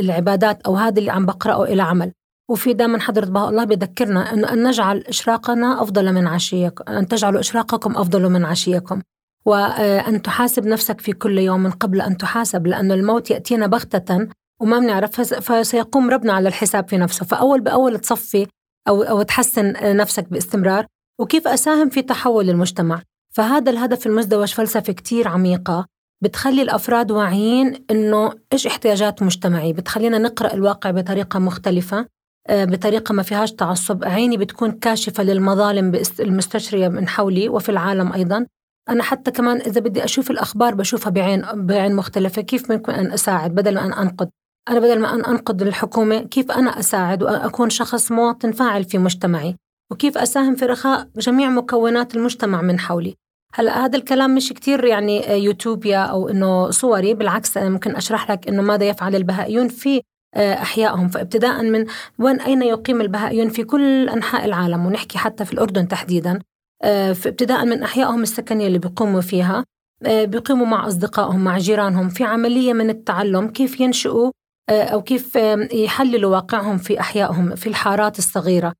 العبادات 0.00 0.62
أو 0.62 0.76
هذا 0.76 0.98
اللي 0.98 1.10
عم 1.10 1.26
بقرأه 1.26 1.64
إلى 1.64 1.82
عمل. 1.82 2.12
وفي 2.50 2.72
دائما 2.72 3.00
حضرة 3.00 3.26
بها 3.26 3.48
الله 3.48 3.64
بذكرنا 3.64 4.32
أنه 4.32 4.52
أن 4.52 4.68
نجعل 4.68 4.98
إشراقنا 4.98 5.82
أفضل 5.82 6.12
من 6.12 6.26
عشيكم 6.26 6.92
أن 6.92 7.08
تجعلوا 7.08 7.40
إشراقكم 7.40 7.96
أفضل 7.96 8.28
من 8.28 8.44
عشيكم. 8.44 9.02
وأن 9.44 10.22
تحاسب 10.22 10.66
نفسك 10.66 11.00
في 11.00 11.12
كل 11.12 11.38
يوم 11.38 11.70
قبل 11.70 12.00
أن 12.00 12.16
تحاسب 12.16 12.66
لأن 12.66 12.92
الموت 12.92 13.30
يأتينا 13.30 13.66
بغتة 13.66 14.28
وما 14.60 14.78
بنعرف 14.78 15.20
فسيقوم 15.20 16.10
ربنا 16.10 16.32
على 16.32 16.48
الحساب 16.48 16.88
في 16.88 16.96
نفسه. 16.96 17.26
فأول 17.26 17.60
بأول 17.60 17.98
تصفي 17.98 18.46
أو, 18.88 19.02
أو 19.02 19.22
تحسن 19.22 19.96
نفسك 19.96 20.28
باستمرار. 20.30 20.86
وكيف 21.20 21.48
أساهم 21.48 21.88
في 21.88 22.02
تحول 22.02 22.50
المجتمع؟ 22.50 23.02
فهذا 23.34 23.70
الهدف 23.70 24.06
المزدوج 24.06 24.48
فلسفة 24.48 24.92
كتير 24.92 25.28
عميقة. 25.28 25.86
بتخلي 26.22 26.62
الأفراد 26.62 27.10
واعيين 27.10 27.84
إنه 27.90 28.32
إيش 28.52 28.66
احتياجات 28.66 29.22
مجتمعي؟ 29.22 29.72
بتخلينا 29.72 30.18
نقرأ 30.18 30.54
الواقع 30.54 30.90
بطريقة 30.90 31.38
مختلفة. 31.38 32.06
بطريقة 32.50 33.12
ما 33.12 33.22
فيهاش 33.22 33.52
تعصب. 33.52 34.04
عيني 34.04 34.36
بتكون 34.36 34.72
كاشفة 34.72 35.22
للمظالم 35.22 36.02
المستشرية 36.20 36.88
من 36.88 37.08
حولي 37.08 37.48
وفي 37.48 37.68
العالم 37.68 38.12
أيضا. 38.12 38.46
أنا 38.88 39.02
حتى 39.02 39.30
كمان 39.30 39.56
إذا 39.56 39.80
بدي 39.80 40.04
أشوف 40.04 40.30
الأخبار 40.30 40.74
بشوفها 40.74 41.10
بعين 41.10 41.44
بعين 41.54 41.94
مختلفة. 41.94 42.42
كيف 42.42 42.70
ممكن 42.70 42.92
أن 42.92 43.12
أساعد 43.12 43.54
بدل 43.54 43.74
ما 43.74 43.86
أن 43.86 43.92
أنقد؟ 43.92 44.30
أنا 44.68 44.80
بدل 44.80 44.98
ما 44.98 45.14
أن 45.14 45.24
أنقد 45.24 45.62
الحكومة 45.62 46.18
كيف 46.18 46.50
أنا 46.50 46.78
أساعد 46.78 47.22
وأكون 47.22 47.70
شخص 47.70 48.12
مواطن 48.12 48.52
فاعل 48.52 48.84
في 48.84 48.98
مجتمعي؟ 48.98 49.56
وكيف 49.90 50.18
أساهم 50.18 50.56
في 50.56 50.66
رخاء 50.66 51.08
جميع 51.16 51.48
مكونات 51.48 52.16
المجتمع 52.16 52.62
من 52.62 52.78
حولي؟ 52.78 53.14
هلأ 53.54 53.84
هذا 53.84 53.98
الكلام 53.98 54.34
مش 54.34 54.52
كتير 54.52 54.84
يعني 54.84 55.44
يوتوبيا 55.44 55.98
أو 55.98 56.28
إنه 56.28 56.70
صوري 56.70 57.14
بالعكس 57.14 57.56
أنا 57.56 57.68
ممكن 57.68 57.96
أشرح 57.96 58.30
لك 58.30 58.48
إنه 58.48 58.62
ماذا 58.62 58.84
يفعل 58.88 59.16
البهائيون 59.16 59.68
في 59.68 60.02
آه، 60.34 60.54
أحيائهم. 60.54 61.08
فابتداء 61.08 61.62
من 61.62 61.86
وين 62.18 62.40
أين 62.40 62.62
يقيم 62.62 63.00
البهائيون 63.00 63.48
في 63.48 63.64
كل 63.64 64.08
أنحاء 64.08 64.44
العالم 64.44 64.86
ونحكي 64.86 65.18
حتى 65.18 65.44
في 65.44 65.52
الأردن 65.52 65.88
تحديدا. 65.88 66.38
آه، 66.82 67.10
ابتداء 67.10 67.64
من 67.64 67.82
أحيائهم 67.82 68.22
السكنية 68.22 68.66
اللي 68.66 68.78
بيقوموا 68.78 69.20
فيها. 69.20 69.64
آه، 70.06 70.24
بيقيموا 70.24 70.66
مع 70.66 70.86
أصدقائهم 70.86 71.44
مع 71.44 71.58
جيرانهم 71.58 72.08
في 72.08 72.24
عملية 72.24 72.72
من 72.72 72.90
التعلم 72.90 73.48
كيف 73.48 73.80
ينشئوا 73.80 74.30
أو 74.70 75.02
كيف 75.02 75.36
يحللوا 75.72 76.30
واقعهم 76.30 76.78
في 76.78 77.00
أحيائهم 77.00 77.54
في 77.54 77.66
الحارات 77.66 78.18
الصغيرة. 78.18 78.72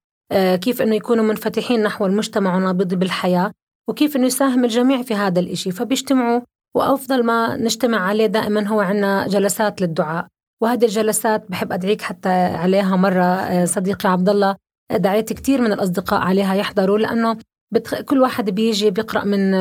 كيف 0.60 0.82
إنه 0.82 0.96
يكونوا 0.96 1.24
منفتحين 1.24 1.82
نحو 1.82 2.06
المجتمع 2.06 2.56
ونابض 2.56 2.94
بالحياة 2.94 3.52
وكيف 3.88 4.16
إنه 4.16 4.26
يساهم 4.26 4.64
الجميع 4.64 5.02
في 5.02 5.14
هذا 5.14 5.40
الإشي. 5.40 5.70
فبيجتمعوا 5.70 6.40
وأفضل 6.76 7.22
ما 7.22 7.56
نجتمع 7.56 8.00
عليه 8.00 8.26
دائما 8.26 8.68
هو 8.68 8.80
عندنا 8.80 9.28
جلسات 9.28 9.80
للدعاء. 9.80 10.26
وهذه 10.62 10.84
الجلسات 10.84 11.50
بحب 11.50 11.72
أدعيك 11.72 12.02
حتى 12.02 12.28
عليها 12.28 12.96
مرة 12.96 13.24
آه، 13.24 13.64
صديقي 13.64 14.08
عبد 14.08 14.28
الله 14.28 14.56
دعيت 14.92 15.32
كثير 15.32 15.60
من 15.60 15.72
الأصدقاء 15.72 16.20
عليها 16.20 16.54
يحضروا 16.54 16.98
لأنه 16.98 17.36
بتخ... 17.72 18.00
كل 18.00 18.20
واحد 18.20 18.50
بيجي 18.50 18.90
بيقرأ 18.90 19.24
من 19.24 19.52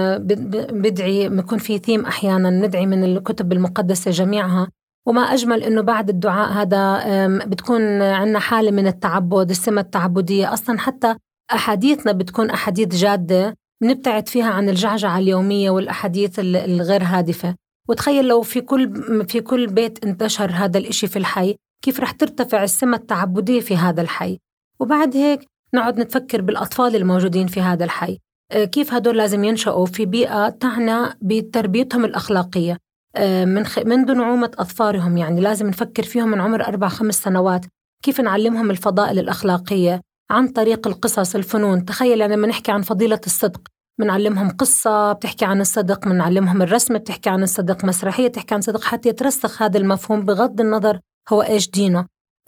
بدعي 0.82 1.30
بيكون 1.30 1.58
في 1.58 1.78
ثيم 1.78 2.06
أحيانا 2.06 2.50
ندعي 2.50 2.86
من 2.86 3.04
الكتب 3.04 3.52
المقدسة 3.52 4.12
جميعها. 4.12 4.68
وما 5.08 5.22
أجمل 5.22 5.64
أنه 5.64 5.82
بعد 5.82 6.10
الدعاء 6.10 6.52
هذا 6.52 7.00
بتكون 7.46 8.02
عندنا 8.02 8.40
حالة 8.40 8.72
من 8.72 8.88
التعبد 8.88 9.50
السمة 9.50 9.82
التعبدية. 9.82 10.54
أصلا 10.54 10.80
حتى 10.80 11.16
أحاديثنا 11.54 12.12
بتكون 12.12 12.50
أحاديث 12.50 12.88
جادة 12.88 13.56
بنبتعد 13.82 14.28
فيها 14.28 14.52
عن 14.52 14.70
الجعجعة 14.70 15.20
اليومية 15.20 15.70
والأحاديث 15.70 16.40
الغير 16.40 17.04
هادفة. 17.04 17.56
وتخيل 17.90 18.28
لو 18.28 18.42
في 18.42 18.62
كل 18.62 19.26
في 19.28 19.42
كل 19.42 19.68
بيت 19.68 20.06
انتشر 20.06 20.52
هذا 20.52 20.78
الإشي 20.78 21.08
في 21.08 21.20
الحي 21.20 21.56
كيف 21.84 22.00
رح 22.00 22.12
ترتفع 22.12 22.64
السمة 22.64 22.98
التعبدية 22.98 23.60
في 23.60 23.78
هذا 23.78 24.02
الحي؟ 24.02 24.40
وبعد 24.80 25.18
هيك 25.18 25.46
نقعد 25.74 26.00
نتفكر 26.00 26.42
بالأطفال 26.42 26.96
الموجودين 26.96 27.48
في 27.48 27.62
هذا 27.62 27.84
الحي. 27.84 28.18
آه، 28.52 28.66
كيف 28.66 28.94
هدول 28.94 29.18
لازم 29.18 29.44
ينشأوا 29.44 29.86
في 29.86 30.06
بيئة 30.06 30.50
تعنى 30.50 31.18
بتربيتهم 31.22 32.06
الأخلاقية؟ 32.06 32.78
آه، 33.16 33.46
من 33.46 33.66
خ... 33.66 33.80
منذ 33.80 34.14
نعومة 34.14 34.52
أظفارهم 34.60 35.18
يعني 35.18 35.42
لازم 35.42 35.68
نفكر 35.68 36.04
فيهم 36.04 36.30
من 36.30 36.42
عمر 36.42 36.68
أربع 36.68 36.88
خمس 36.88 37.16
سنوات. 37.16 37.66
كيف 38.04 38.22
نعلمهم 38.22 38.72
الفضائل 38.72 39.20
الأخلاقية 39.20 40.02
عن 40.32 40.48
طريق 40.48 40.88
القصص 40.88 41.36
الفنون؟ 41.36 41.86
تخيل 41.86 42.20
لما 42.20 42.48
نحكي 42.48 42.72
عن 42.72 42.82
فضيلة 42.82 43.22
الصدق. 43.26 43.62
بنعلمهم 44.00 44.50
قصة 44.50 45.14
بتحكي 45.14 45.46
عن 45.46 45.62
الصدق 45.62 46.08
بنعلمهم 46.08 46.62
الرسم 46.62 46.98
بتحكي 46.98 47.30
عن 47.30 47.44
الصدق 47.44 47.86
مسرحية 47.86 48.28
بتحكي 48.28 48.54
عن 48.54 48.60
الصدق 48.60 48.84
حتى 48.84 49.10
يترسخ 49.10 49.62
هذا 49.62 49.78
المفهوم 49.78 50.26
بغض 50.26 50.62
النظر 50.62 51.00
هو 51.30 51.42
إيش 51.42 51.70
دينه. 51.70 52.06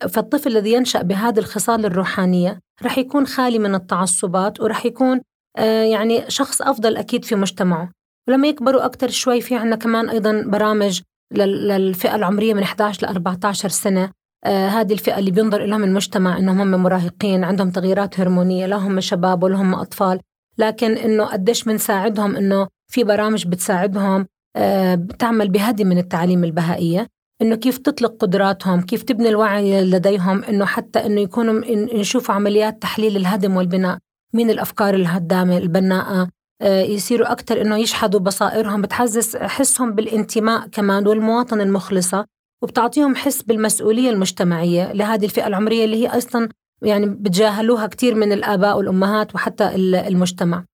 فالطفل 0.10 0.50
الذي 0.50 0.74
ينشأ 0.74 1.02
بهذه 1.02 1.40
الخصال 1.40 1.86
الروحانية 1.86 2.60
رح 2.84 2.98
يكون 2.98 3.28
خالي 3.28 3.60
من 3.60 3.76
التعصبات 3.76 4.62
ورح 4.62 4.86
يكون 4.86 5.22
آه، 5.58 5.84
يعني 5.84 6.24
شخص 6.28 6.62
أفضل 6.62 6.98
أكيد 6.98 7.26
في 7.26 7.36
مجتمعه. 7.36 7.92
ولما 8.28 8.48
يكبروا 8.48 8.86
أكثر 8.86 9.10
شوي 9.10 9.42
في 9.42 9.56
عنا 9.56 9.76
كمان 9.76 10.10
أيضا 10.10 10.44
برامج 10.48 11.02
للفئة 11.34 12.16
العمرية 12.16 12.54
من 12.54 12.64
11 12.64 13.04
ل 13.04 13.10
14 13.10 13.70
سنة. 13.70 14.12
آه 14.46 14.68
هذه 14.68 14.94
الفئة 14.94 15.20
اللي 15.20 15.32
بينظر 15.32 15.66
لهم 15.66 15.84
المجتمع 15.84 16.38
أنهم 16.38 16.62
هم 16.62 16.84
مراهقين 16.84 17.44
عندهم 17.44 17.72
تغييرات 17.72 18.20
هرمونية 18.20 18.66
لا 18.66 18.76
هم 18.76 19.00
شباب 19.00 19.44
ولا 19.44 19.62
هم 19.62 19.76
أطفال. 19.76 20.20
لكن 20.58 20.92
إنه 20.92 21.26
قديش 21.26 21.64
بنساعدهم 21.64 22.36
إنه 22.36 22.68
في 22.92 23.04
برامج 23.04 23.48
بتساعدهم 23.48 24.28
آه، 24.56 24.96
بتعمل 24.96 25.50
بهدي 25.50 25.84
من 25.84 25.98
التعليم 25.98 26.44
البهائية. 26.44 27.08
إنه 27.42 27.56
كيف 27.56 27.78
تطلق 27.78 28.16
قدراتهم 28.20 28.82
كيف 28.82 29.04
تبني 29.04 29.30
الوعي 29.30 29.84
لديهم 29.84 30.44
إنه 30.44 30.66
حتى 30.66 31.06
إنه 31.06 31.22
يكونوا 31.22 31.62
نشوف 32.00 32.32
عمليات 32.32 32.82
تحليل 32.82 33.18
الهدم 33.18 33.58
والبناء. 33.58 33.98
مين 34.34 34.50
الأفكار 34.50 34.94
الهدامة 34.94 35.58
البناءة؟ 35.58 36.30
آه، 36.62 36.82
يصيروا 36.82 37.32
أكثر 37.32 37.62
إنه 37.62 37.78
يشحذوا 37.78 38.20
بصائرهم 38.20 38.82
بتحسس 38.82 39.38
حسهم 39.38 39.92
بالانتماء 39.96 40.68
كمان 40.68 41.08
والمواطنة 41.08 41.64
المخلصة 41.64 42.26
وبتعطيهم 42.62 43.16
حس 43.16 43.42
بالمسؤولية 43.42 44.10
المجتمعية 44.10 44.94
لهذه 44.94 45.26
الفئة 45.26 45.48
العمرية 45.48 45.86
اللي 45.86 46.04
هي 46.04 46.18
أصلا 46.18 46.50
يعني 46.82 47.06
بتجاهلوها 47.06 47.88
كثير 47.88 48.16
من 48.16 48.32
الآباء 48.32 48.78
والأمهات 48.78 49.36
وحتى 49.36 49.76
المجتمع. 49.76 50.66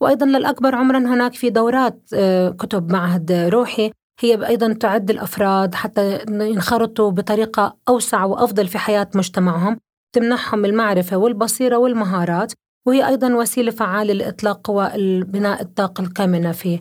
وأيضا 0.00 0.26
للأكبر 0.26 0.74
عمرا 0.74 0.98
هناك 0.98 1.34
في 1.34 1.50
دورات 1.50 2.08
آه، 2.14 2.50
كتب 2.50 2.92
معهد 2.92 3.32
روحي. 3.32 3.90
هي 4.20 4.46
أيضا 4.46 4.72
تعد 4.72 5.10
الأفراد 5.10 5.74
حتى 5.74 6.18
ينخرطوا 6.28 7.10
بطريقة 7.10 7.76
أوسع 7.88 8.24
وأفضل 8.24 8.66
في 8.66 8.78
حياة 8.78 9.08
مجتمعهم 9.14 9.78
تمنحهم 10.14 10.64
المعرفة 10.64 11.16
والبصيرة 11.16 11.76
والمهارات. 11.76 12.52
وهي 12.86 13.08
أيضا 13.08 13.34
وسيلة 13.34 13.70
فعالة 13.70 14.12
لإطلاق 14.12 14.60
قوى 14.64 14.90
بناء 15.22 15.62
الطاقة 15.62 16.02
الكامنة 16.02 16.52
في 16.52 16.80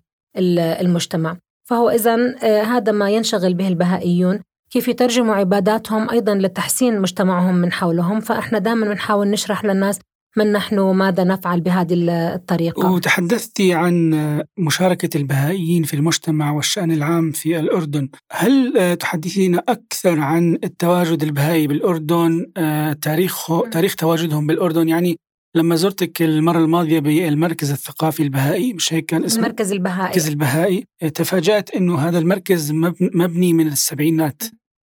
المجتمع. 0.81 1.37
فهو 1.69 1.89
إذا 1.89 2.35
آه، 2.43 2.61
هذا 2.61 2.91
ما 2.91 3.09
ينشغل 3.09 3.53
به 3.53 3.67
البهائيون. 3.67 4.39
كيف 4.69 4.88
يترجموا 4.88 5.36
عباداتهم 5.36 6.10
أيضا 6.10 6.36
لتحسين 6.36 7.01
مجتمعهم 7.01 7.55
من 7.55 7.72
حولهم 7.72 8.19
فإحنا 8.19 8.60
دائما 8.60 8.86
بنحاول 8.88 9.27
نشرح 9.27 9.65
للناس 9.65 10.00
من 10.38 10.51
نحن 10.51 10.79
وماذا 10.79 11.24
نفعل 11.24 11.62
بهذه 11.62 11.95
الطريقة. 12.10 12.91
وتحدثت 12.91 13.62
عن 13.62 14.12
مشاركة 14.57 15.17
البهائيين 15.17 15.84
في 15.84 15.93
المجتمع 15.93 16.51
والشأن 16.51 16.91
العام 16.91 17.31
في 17.31 17.60
الأردن. 17.60 18.10
هل 18.31 18.98
تحدثين 19.00 19.55
أكثر 19.55 20.19
عن 20.19 20.57
التواجد 20.63 21.24
البهائي 21.24 21.67
بالأردن 21.67 22.45
آه، 22.57 22.93
تاريخ 22.93 23.48
تاريخ 23.72 23.95
تواجدهم 23.95 24.48
بالأردن؟ 24.48 24.89
يعني 24.89 25.17
لما 25.55 25.75
زرتك 25.75 26.21
المرة 26.21 26.59
الماضية 26.59 27.00
بالمركز 27.00 27.71
الثقافي 27.71 28.24
البهائي 28.24 28.74
مش 28.74 28.93
هيك 28.93 29.05
كان 29.05 29.24
اسمه؟ 29.24 29.43
المركز 29.43 29.71
البهائي. 29.71 30.01
المركز 30.01 30.27
البهائي. 30.27 30.85
تفاجأت 31.13 31.75
إنه 31.75 32.00
هذا 32.00 32.19
المركز 32.19 32.71
مبني 33.01 33.53
من 33.53 33.67
السبعينات 33.67 34.43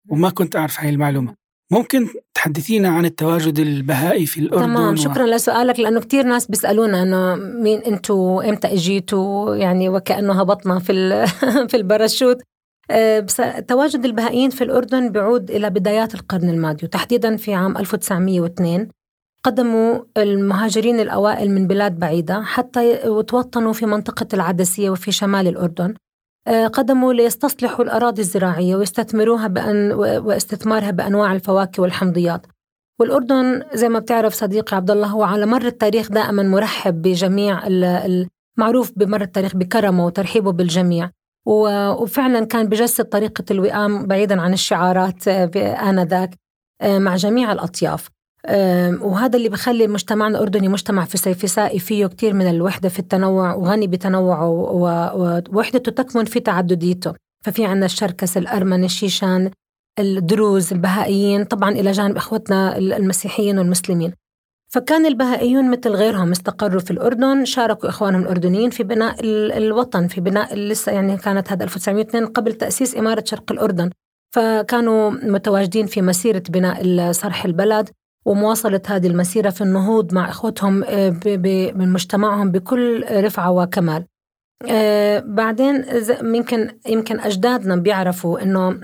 وما 0.08 0.30
كنت 0.30 0.56
أعرف 0.56 0.80
هاي 0.80 0.90
المعلومة. 0.90 1.34
ممكن 1.72 2.08
تحدثينا 2.34 2.88
عن 2.88 3.04
التواجد 3.04 3.58
البهائي 3.58 4.26
في 4.26 4.40
الأردن 4.40 4.64
تمام 4.64 4.96
شكرا 4.96 5.24
و... 5.24 5.26
لسؤالك 5.26 5.80
لأنه 5.80 6.00
كثير 6.00 6.24
ناس 6.24 6.46
بيسألونا 6.46 7.02
أنه 7.02 7.34
مين 7.62 7.78
أنتوا 7.78 8.48
إمتى 8.48 8.68
إجيتوا 8.68 9.56
يعني 9.56 9.88
وكأنه 9.88 10.40
هبطنا 10.40 10.78
في 10.78 10.92
في 11.70 11.76
الباراشوت. 11.76 12.38
آه، 12.90 13.20
بس 13.20 13.42
تواجد 13.68 14.04
البهائيين 14.04 14.50
في 14.50 14.64
الأردن 14.64 15.12
بيعود 15.12 15.50
إلى 15.50 15.70
بدايات 15.70 16.14
القرن 16.14 16.48
الماضي 16.48 16.86
وتحديدا 16.86 17.36
في 17.36 17.54
عام 17.54 17.76
1902 17.76 18.88
قدموا 19.42 19.98
المهاجرين 20.16 21.00
الأوائل 21.00 21.50
من 21.50 21.66
بلاد 21.66 21.98
بعيدة 21.98 22.42
حتى 22.42 22.96
توطنوا 23.22 23.72
في 23.72 23.86
منطقة 23.86 24.26
العدسية 24.34 24.90
وفي 24.90 25.12
شمال 25.12 25.48
الأردن. 25.48 25.94
آه، 26.46 26.66
قدموا 26.66 27.12
ليستصلحوا 27.12 27.84
الأراضي 27.84 28.22
الزراعية 28.22 28.76
ويستثمروها 28.76 29.46
بأن 29.46 29.92
واستثمارها 29.92 30.90
بأنواع 30.90 31.32
الفواكه 31.32 31.82
والحمضيات. 31.82 32.46
والأردن 33.00 33.62
زي 33.74 33.88
ما 33.88 33.98
بتعرف 33.98 34.34
صديقي 34.34 34.76
عبد 34.76 34.90
الله 34.90 35.06
هو 35.06 35.22
على 35.22 35.46
مر 35.46 35.66
التاريخ 35.66 36.08
دائما 36.12 36.42
مرحب 36.42 37.02
بجميع 37.02 37.66
المعروف 37.66 38.92
بمر 38.96 39.22
التاريخ 39.22 39.56
بكرمه 39.56 40.06
وترحيبه 40.06 40.52
بالجميع. 40.52 41.10
وفعلا 41.46 42.44
كان 42.44 42.68
بجسد 42.68 43.04
طريقة 43.04 43.44
الوئام 43.50 44.06
بعيدا 44.06 44.40
عن 44.40 44.52
الشعارات 44.52 45.28
آه، 45.28 45.90
آنذاك 45.90 46.34
آه، 46.80 46.98
مع 46.98 47.16
جميع 47.16 47.52
الأطياف. 47.52 48.08
وهذا 49.00 49.36
اللي 49.36 49.48
بخلي 49.48 49.86
مجتمعنا 49.86 50.38
الأردني 50.38 50.68
مجتمع 50.68 51.04
فسيفسائي 51.04 51.78
فيه 51.78 52.06
كتير 52.06 52.34
من 52.34 52.50
الوحدة 52.50 52.88
في 52.88 52.98
التنوع 52.98 53.54
وغني 53.54 53.86
بتنوعه 53.86 54.48
ووحدته 54.48 55.92
تكمن 55.92 56.24
في 56.24 56.40
تعدديته. 56.40 57.14
ففي 57.44 57.64
عنا 57.64 57.86
الشركس 57.86 58.36
الأرمن 58.36 58.84
الشيشان 58.84 59.50
الدروز 59.98 60.72
البهائيين 60.72 61.44
طبعا 61.44 61.70
إلى 61.70 61.92
جانب 61.92 62.16
إخوتنا 62.16 62.78
المسيحيين 62.78 63.58
والمسلمين. 63.58 64.12
فكان 64.70 65.06
البهائيون 65.06 65.70
مثل 65.70 65.90
غيرهم 65.90 66.30
استقروا 66.30 66.80
في 66.80 66.90
الأردن 66.90 67.44
شاركوا 67.44 67.88
إخوانهم 67.88 68.22
الأردنيين 68.22 68.70
في 68.70 68.82
بناء 68.82 69.16
الوطن 69.58 70.06
في 70.06 70.20
بناء 70.20 70.54
لسه 70.54 70.92
يعني 70.92 71.16
كانت 71.16 71.52
هذا 71.52 71.64
1902 71.64 72.26
قبل 72.26 72.52
تأسيس 72.52 72.96
إمارة 72.96 73.24
شرق 73.26 73.52
الأردن. 73.52 73.90
فكانوا 74.34 75.10
متواجدين 75.10 75.86
في 75.86 76.02
مسيرة 76.02 76.42
بناء 76.48 77.12
صرح 77.12 77.44
البلد. 77.44 77.90
ومواصلة 78.28 78.80
هذه 78.86 79.06
المسيرة 79.06 79.50
في 79.50 79.60
النهوض 79.60 80.14
مع 80.14 80.28
إخوتهم 80.28 80.84
آه، 80.84 81.16
من 81.74 81.92
مجتمعهم 81.92 82.50
بكل 82.50 83.04
رفعة 83.10 83.50
وكمال. 83.50 84.04
آه، 84.70 85.18
بعدين 85.18 85.84
يمكن 86.22 86.70
يمكن 86.88 87.20
أجدادنا 87.20 87.76
بيعرفوا 87.76 88.42
إنه 88.42 88.80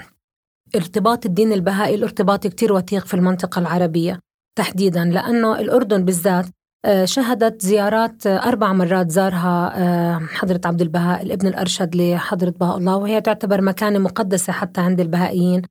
ارتباط 0.76 1.26
الدين 1.26 1.52
البهائي 1.52 1.94
الارتباط 1.94 2.46
كتير 2.46 2.72
وثيق 2.72 3.06
في 3.06 3.14
المنطقة 3.14 3.58
العربية 3.58 4.18
تحديدا 4.58 5.04
لأنه 5.04 5.60
الأردن 5.60 6.04
بالذات 6.04 6.46
آه، 6.84 7.04
شهدت 7.04 7.62
زيارات 7.62 8.26
أربع 8.26 8.72
مرات 8.72 9.10
زارها 9.10 10.18
حضرة 10.18 10.60
عبد 10.64 10.80
البهاء 10.82 11.22
الابن 11.22 11.46
الأرشد 11.46 11.96
لحضرة 11.96 12.54
بهاء 12.60 12.78
الله 12.78 12.96
وهي 12.96 13.20
تعتبر 13.20 13.60
مكانة 13.60 13.98
مقدسة 13.98 14.52
حتى 14.52 14.80
عند 14.80 15.00
البهائيين. 15.00 15.62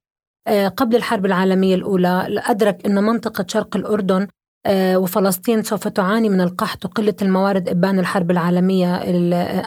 قبل 0.77 0.95
الحرب 0.95 1.25
العالمية 1.25 1.75
الأولى 1.75 2.41
أدرك 2.45 2.85
أن 2.85 3.03
منطقة 3.03 3.45
شرق 3.47 3.75
الأردن 3.77 4.27
آه، 4.65 4.97
وفلسطين 4.97 5.63
سوف 5.63 5.87
تعاني 5.87 6.29
من 6.29 6.41
القحط 6.41 6.85
وقلة 6.85 7.15
الموارد 7.21 7.69
إبان 7.69 7.99
الحرب 7.99 8.31
العالمية 8.31 8.95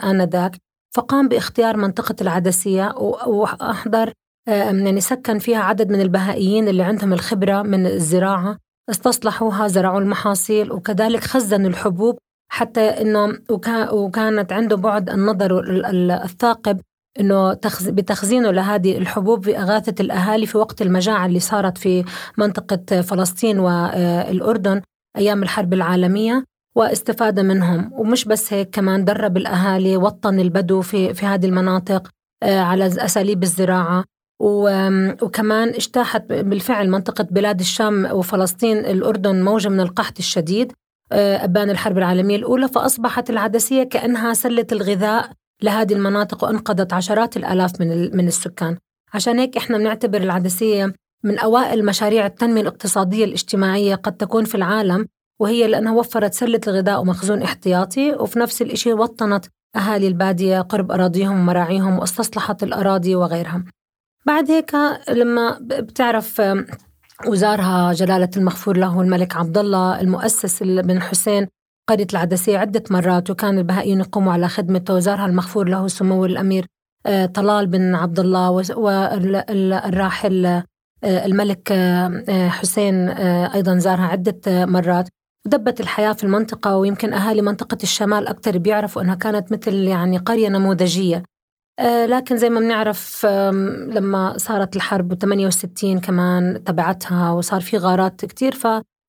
آنذاك. 0.03 0.57
فقام 0.95 1.27
باختيار 1.27 1.77
منطقة 1.77 2.15
العدسية 2.21 2.95
وأحضر 3.27 4.13
آه، 4.47 4.51
يعني 4.51 5.01
سكن 5.01 5.39
فيها 5.39 5.59
عدد 5.59 5.91
من 5.91 6.01
البهائيين 6.01 6.67
اللي 6.67 6.83
عندهم 6.83 7.13
الخبرة 7.13 7.61
من 7.61 7.85
الزراعة. 7.85 8.57
استصلحوها 8.89 9.67
زرعوا 9.67 9.99
المحاصيل 9.99 10.71
وكذلك 10.71 11.23
خزنوا 11.23 11.69
الحبوب 11.69 12.17
حتى 12.51 12.81
إنه 12.81 13.39
وكانت 13.91 14.53
عنده 14.53 14.75
بعد 14.75 15.09
النظر 15.09 15.63
الثاقب 16.23 16.81
إنه 17.19 17.53
بتخزينه 17.81 18.51
لهذه 18.51 18.97
الحبوب 18.97 19.41
باغاثه 19.41 19.95
الأهالي 19.99 20.45
في 20.45 20.57
وقت 20.57 20.81
المجاعة 20.81 21.25
اللي 21.25 21.39
صارت 21.39 21.77
في 21.77 22.03
منطقة 22.37 23.01
فلسطين 23.01 23.59
والاردن 23.59 24.81
أيام 25.17 25.43
الحرب 25.43 25.73
العالمية 25.73 26.43
واستفاد 26.75 27.39
منهم. 27.39 27.89
ومش 27.93 28.25
بس 28.25 28.53
هيك 28.53 28.69
كمان 28.69 29.05
درب 29.05 29.37
الأهالي 29.37 29.97
وطن 29.97 30.39
البدو 30.39 30.81
في 30.81 31.13
في 31.13 31.25
هذه 31.25 31.45
المناطق 31.45 32.07
آه، 32.43 32.59
على 32.59 32.85
أساليب 32.85 33.43
الزراعة. 33.43 34.03
وكمان 34.39 35.69
اجتاحت 35.69 36.25
بالفعل 36.25 36.89
منطقة 36.89 37.27
بلاد 37.31 37.59
الشام 37.59 38.05
وفلسطين 38.11 38.77
الأردن 38.77 39.43
موجة 39.43 39.69
من 39.69 39.79
القحط 39.79 40.19
الشديد 40.19 40.73
آه، 41.11 41.43
أبان 41.43 41.69
الحرب 41.69 41.97
العالمية 41.97 42.35
الأولى 42.35 42.67
فأصبحت 42.67 43.29
العدسية 43.29 43.83
كأنها 43.83 44.33
سلة 44.33 44.67
الغذاء 44.71 45.31
لهذه 45.61 45.93
المناطق 45.93 46.43
وأنقذت 46.43 46.93
عشرات 46.93 47.37
الآلاف 47.37 47.81
من 47.81 48.17
من 48.17 48.27
السكان. 48.27 48.77
عشان 49.13 49.39
هيك 49.39 49.57
إحنا 49.57 49.77
بنعتبر 49.77 50.21
العدسية 50.21 50.93
من 51.23 51.39
أوائل 51.39 51.85
مشاريع 51.85 52.25
التنمية 52.25 52.61
الاقتصادية 52.61 53.25
الاجتماعية 53.25 53.95
قد 53.95 54.17
تكون 54.17 54.45
في 54.45 54.55
العالم 54.55 55.07
وهي 55.39 55.67
لأنها 55.67 55.93
وفرت 55.93 56.33
سلة 56.33 56.61
الغذاء 56.67 57.01
ومخزون 57.01 57.41
احتياطي 57.41 58.11
وفي 58.13 58.39
نفس 58.39 58.61
الشيء 58.61 58.93
وطنت 58.93 59.45
أهالي 59.75 60.07
البادية 60.07 60.61
قرب 60.61 60.91
أراضيهم 60.91 61.39
ومراعيهم 61.39 61.99
واستصلحت 61.99 62.63
الأراضي 62.63 63.15
وغيرها. 63.15 63.63
بعد 64.25 64.51
هيك 64.51 64.71
لما 65.09 65.57
بتعرف 65.61 66.41
وزارها 67.27 67.93
جلالة 67.93 68.29
المغفور 68.37 68.77
له 68.77 69.01
الملك 69.01 69.35
عبد 69.35 69.57
الله 69.57 70.01
المؤسس 70.01 70.63
بن 70.63 71.01
حسين 71.01 71.47
قرية 71.87 72.07
العدسية 72.13 72.57
عدة 72.57 72.83
مرات 72.89 73.29
وكان 73.29 73.57
البهائيين 73.57 73.99
يقوموا 73.99 74.33
على 74.33 74.47
خدمته 74.47 74.93
وزارها 74.93 75.25
المغفور 75.25 75.69
له 75.69 75.87
سمو 75.87 76.25
الأمير 76.25 76.65
آه، 77.05 77.25
طلال 77.25 77.67
بن 77.67 77.95
عبد 77.95 78.19
الله 78.19 78.51
والراحل 78.77 80.45
آه، 80.45 80.63
الملك 81.03 81.71
آه، 81.71 82.49
حسين 82.49 83.09
أيضا 83.09 83.77
زارها 83.77 84.05
عدة 84.05 84.65
مرات. 84.65 85.09
ودبت 85.45 85.79
الحياة 85.79 86.13
في 86.13 86.23
المنطقة 86.23 86.77
ويمكن 86.77 87.13
أهالي 87.13 87.41
منطقة 87.41 87.77
الشمال 87.83 88.27
أكثر 88.27 88.57
بيعرفوا 88.57 89.01
أنها 89.01 89.15
كانت 89.15 89.51
مثل 89.51 89.73
يعني 89.73 90.17
قرية 90.17 90.49
نموذجية. 90.49 91.23
لكن 92.05 92.37
زي 92.37 92.49
ما 92.49 92.59
بنعرف 92.59 93.25
لما 93.95 94.37
صارت 94.37 94.75
الحرب 94.75 95.13
68 95.13 95.99
كمان 95.99 96.63
تبعتها 96.63 97.31
وصار 97.31 97.61
في 97.61 97.77
غارات 97.77 98.25
كتير 98.25 98.55
ف 98.55 98.67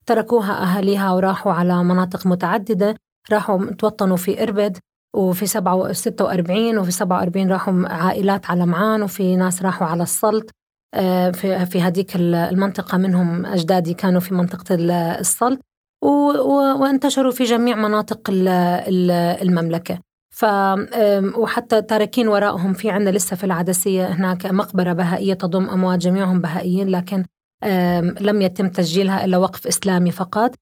تركوها 0.08 0.62
أهاليها 0.62 1.12
وراحوا 1.12 1.52
على 1.52 1.84
مناطق 1.84 2.26
متعددة 2.26 2.94
راحوا 3.32 3.70
توطنوا 3.70 4.16
في 4.16 4.42
إربد 4.42 4.78
وفي 5.16 5.46
46 5.46 6.78
وفي 6.78 6.90
47 6.90 7.52
راحوا 7.52 7.88
عائلات 7.88 8.50
على 8.50 8.66
معان 8.66 9.02
وفي 9.02 9.36
ناس 9.36 9.62
راحوا 9.62 9.86
على 9.86 10.02
السلط. 10.02 10.50
آه، 10.94 11.30
في 11.30 11.66
في 11.66 11.82
هذيك 11.82 12.16
المنطقة 12.16 12.98
منهم 12.98 13.46
أجدادي 13.46 13.94
كانوا 13.94 14.20
في 14.20 14.34
منطقة 14.34 14.74
السلط 15.20 15.58
وانتشروا 16.80 17.32
في 17.32 17.44
جميع 17.44 17.76
مناطق 17.76 18.20
المملكة. 19.42 19.98
ف 20.34 20.44
وحتى 21.36 21.82
تاركين 21.82 22.28
وراءهم 22.28 22.72
في 22.72 22.90
عندنا 22.90 23.10
لسه 23.10 23.36
في 23.36 23.44
العدسية 23.44 24.06
هناك 24.06 24.46
مقبرة 24.46 24.92
بهائية 24.92 25.34
تضم 25.34 25.68
أموات 25.68 25.98
جميعهم 25.98 26.40
بهائيين 26.40 26.88
لكن 26.88 27.24
لم 28.20 28.42
يتم 28.42 28.68
تسجيلها 28.68 29.24
إلا 29.24 29.38
وقف 29.38 29.66
إسلامي 29.66 30.10
فقط. 30.10 30.54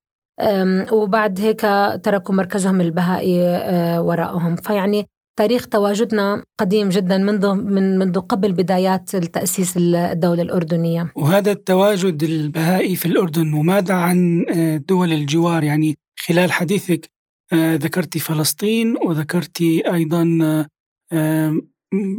وبعد 0.93 1.41
هيك 1.41 1.61
تركوا 2.03 2.35
مركزهم 2.35 2.81
البهائي 2.81 3.43
آه، 3.43 4.03
وراءهم. 4.03 4.57
فيعني 4.57 5.07
تاريخ 5.39 5.67
تواجدنا 5.67 6.45
قديم 6.61 6.89
جدا 6.89 7.19
منذ 7.19 7.55
من 7.55 7.99
منذ 7.99 8.21
قبل 8.21 8.53
بدايات 8.53 9.17
تأسيس 9.17 9.77
الدولة 9.77 10.43
الأردنية. 10.43 11.13
وهذا 11.17 11.53
التواجد 11.53 12.23
البهائي 12.23 12.97
في 12.97 13.07
الأردن 13.07 13.53
وماذا 13.53 13.95
عن 13.95 14.47
آه، 14.51 14.77
دول 14.77 15.13
الجوار؟ 15.13 15.65
يعني 15.65 15.99
خلال 16.19 16.53
حديثك 16.53 17.11
آه، 17.53 17.77
ذكرت 17.77 18.19
فلسطين 18.19 18.97
وذكرت 19.05 19.63
أيضا 19.93 20.25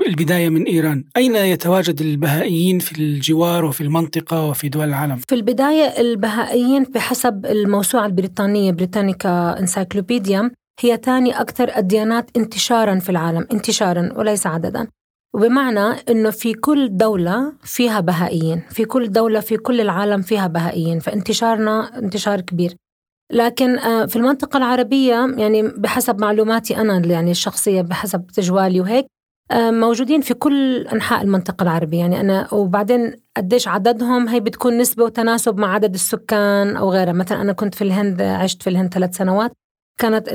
البداية 0.07 0.49
من 0.49 0.63
إيران. 0.63 1.03
أين 1.17 1.35
يتواجد 1.35 2.01
البهائيين 2.01 2.79
في 2.79 2.99
الجوار 2.99 3.65
وفي 3.65 3.81
المنطقة 3.81 4.45
وفي 4.45 4.69
دول 4.69 4.87
العالم؟ 4.87 5.15
في 5.15 5.35
البداية 5.35 6.01
البهائيين 6.01 6.83
بحسب 6.83 7.45
الموسوعة 7.45 8.05
البريطانية 8.05 8.71
بريتانيكا 8.71 9.59
انسايكلوبيديا 9.59 10.51
هي 10.79 10.99
ثاني 11.03 11.41
أكثر 11.41 11.77
الديانات 11.77 12.37
انتشارا 12.37 12.99
في 12.99 13.09
العالم 13.09 13.47
انتشارا 13.51 14.13
وليس 14.15 14.47
عددا. 14.47 14.87
وبمعنى 15.35 15.95
أنه 16.09 16.29
في 16.29 16.53
كل 16.53 16.97
دولة 16.97 17.53
فيها 17.63 17.99
بهائيين 17.99 18.61
في 18.69 18.85
كل 18.85 19.11
دولة 19.11 19.39
في 19.39 19.57
كل 19.57 19.81
العالم 19.81 20.21
فيها 20.21 20.47
بهائيين 20.47 20.99
فانتشارنا 20.99 21.97
انتشار 21.97 22.41
كبير. 22.41 22.75
لكن 23.31 23.77
آه، 23.77 24.05
في 24.05 24.15
المنطقة 24.15 24.57
العربية 24.57 25.35
يعني 25.37 25.63
بحسب 25.63 26.21
معلوماتي 26.21 26.77
أنا 26.77 27.05
يعني 27.05 27.31
الشخصية 27.31 27.81
بحسب 27.81 28.27
تجوالي 28.27 28.81
وهيك 28.81 29.07
موجودين 29.55 30.21
في 30.21 30.33
كل 30.33 30.87
أنحاء 30.87 31.21
المنطقة 31.21 31.63
العربية. 31.63 31.99
يعني 31.99 32.19
أنا 32.19 32.53
وبعدين 32.53 33.13
قديش 33.37 33.67
عددهم 33.67 34.27
هي 34.27 34.39
بتكون 34.39 34.77
نسبة 34.77 35.03
وتناسب 35.03 35.57
مع 35.57 35.73
عدد 35.73 35.93
السكان 35.93 36.75
أو 36.75 36.91
غيرها. 36.91 37.13
مثلا 37.13 37.41
أنا 37.41 37.53
كنت 37.53 37.75
في 37.75 37.83
الهند 37.83 38.21
عشت 38.21 38.63
في 38.63 38.69
الهند 38.69 38.93
ثلاث 38.93 39.17
سنوات. 39.17 39.51
كانت 39.99 40.27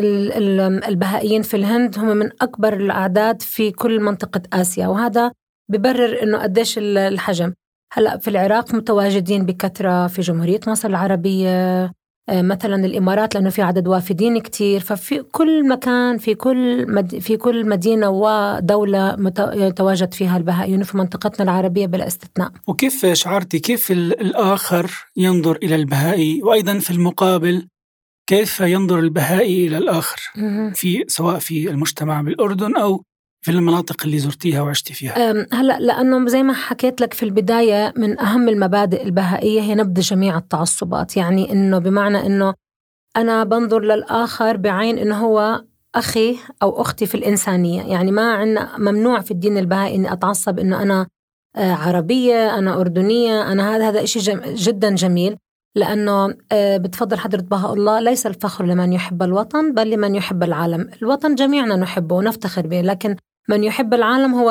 البهائيين 0.88 1.42
في 1.42 1.56
الهند 1.56 1.98
هم 1.98 2.16
من 2.16 2.30
أكبر 2.40 2.72
الأعداد 2.76 3.42
في 3.42 3.70
كل 3.70 4.00
منطقة 4.00 4.42
آسيا. 4.52 4.86
وهذا 4.86 5.32
ببرر 5.70 6.22
إنه 6.22 6.38
قديش 6.38 6.78
الحجم. 6.78 7.52
هلأ 7.92 8.18
في 8.18 8.28
العراق 8.28 8.74
متواجدين 8.74 9.46
بكثرة 9.46 10.06
في 10.06 10.20
جمهورية 10.22 10.60
مصر 10.66 10.88
العربية 10.88 11.48
آه، 11.48 11.92
مثلا 12.30 12.84
الإمارات 12.84 13.34
لأنه 13.34 13.50
في 13.50 13.62
عدد 13.62 13.88
وافدين 13.88 14.38
كثير 14.38 14.80
ففي 14.80 15.22
كل 15.22 15.68
مكان 15.68 16.18
في 16.18 16.34
كل 16.34 16.92
مد 16.92 17.18
في 17.18 17.36
كل 17.36 17.68
مدينة 17.68 18.08
ودولة 18.10 19.16
يتواجد 19.38 20.14
فيها 20.14 20.36
البهائيون 20.36 20.82
في 20.82 20.96
منطقتنا 20.96 21.44
العربية 21.44 21.86
بلا 21.86 22.06
استثناء. 22.06 22.52
وكيف 22.66 23.06
شعرتي؟ 23.06 23.58
كيف 23.58 23.90
الآخر 23.90 24.90
ينظر 25.16 25.56
إلى 25.62 25.74
البهائي 25.74 26.42
وأيضا 26.42 26.78
في 26.78 26.90
المقابل 26.90 27.68
كيف 28.26 28.60
ينظر 28.60 28.98
البهائي 28.98 29.66
إلى 29.66 29.78
الآخر؟ 29.78 30.20
في 30.74 31.04
سواء 31.08 31.38
في 31.38 31.70
المجتمع 31.70 32.20
بالأردن 32.20 32.76
أو 32.76 33.04
في 33.42 33.50
المناطق 33.50 34.04
اللي 34.04 34.18
زرتيها 34.18 34.62
وعشتي 34.62 34.94
فيها؟ 34.94 35.46
هلا 35.52 35.78
لأنه 35.80 36.28
زي 36.28 36.42
ما 36.42 36.52
حكيت 36.52 37.00
لك 37.00 37.14
في 37.14 37.22
البداية 37.22 37.94
من 37.96 38.20
أهم 38.20 38.48
المبادئ 38.48 39.02
البهائية 39.02 39.60
هي 39.60 39.74
نبذ 39.74 40.00
جميع 40.00 40.38
التعصبات، 40.38 41.16
يعني 41.16 41.52
إنه 41.52 41.78
بمعنى 41.78 42.26
إنه 42.26 42.54
أنا 43.16 43.44
بنظر 43.44 43.80
للآخر 43.80 44.56
بعين 44.56 44.98
إنه 44.98 45.16
هو 45.16 45.64
أخي 45.94 46.36
أو 46.62 46.80
أختي 46.80 47.06
في 47.06 47.14
الإنسانية، 47.14 47.82
يعني 47.82 48.10
ما 48.10 48.32
عندنا 48.32 48.78
ممنوع 48.78 49.20
في 49.20 49.30
الدين 49.30 49.58
البهائي 49.58 49.94
إني 49.94 50.12
أتعصب 50.12 50.58
إنه 50.58 50.82
أنا 50.82 51.06
آه، 51.56 51.72
عربية، 51.72 52.58
أنا 52.58 52.80
أردنية، 52.80 53.52
أنا 53.52 53.76
هذا 53.76 53.88
هذا 53.88 54.04
شيء 54.04 54.54
جدا 54.54 54.94
جميل. 54.94 55.36
لأنه 55.76 56.34
آه، 56.52 56.76
بتفضل 56.76 57.18
حضرة 57.18 57.40
بها 57.40 57.72
الله 57.72 58.00
ليس 58.00 58.26
الفخر 58.26 58.64
لمن 58.64 58.92
يحب 58.92 59.22
الوطن 59.22 59.74
بل 59.74 59.90
لمن 59.90 60.14
يحب 60.14 60.42
العالم. 60.42 60.90
الوطن 61.02 61.34
جميعنا 61.34 61.76
نحبه 61.76 62.16
ونفتخر 62.16 62.66
به 62.66 62.80
لكن 62.80 63.16
من 63.48 63.64
يحب 63.64 63.94
العالم 63.94 64.34
هو 64.34 64.50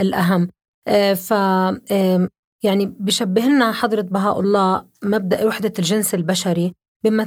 الأهم. 0.00 0.48
آه، 0.88 1.14
ف 1.14 1.30
يعني 2.64 2.96
بشبه 3.00 3.42
لنا 3.42 3.72
حضرة 3.72 4.00
بهاء 4.02 4.40
الله 4.40 4.84
مبدأ 5.04 5.46
وحدة 5.46 5.72
الجنس 5.78 6.14
البشري 6.14 6.72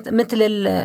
مثل 0.07 0.41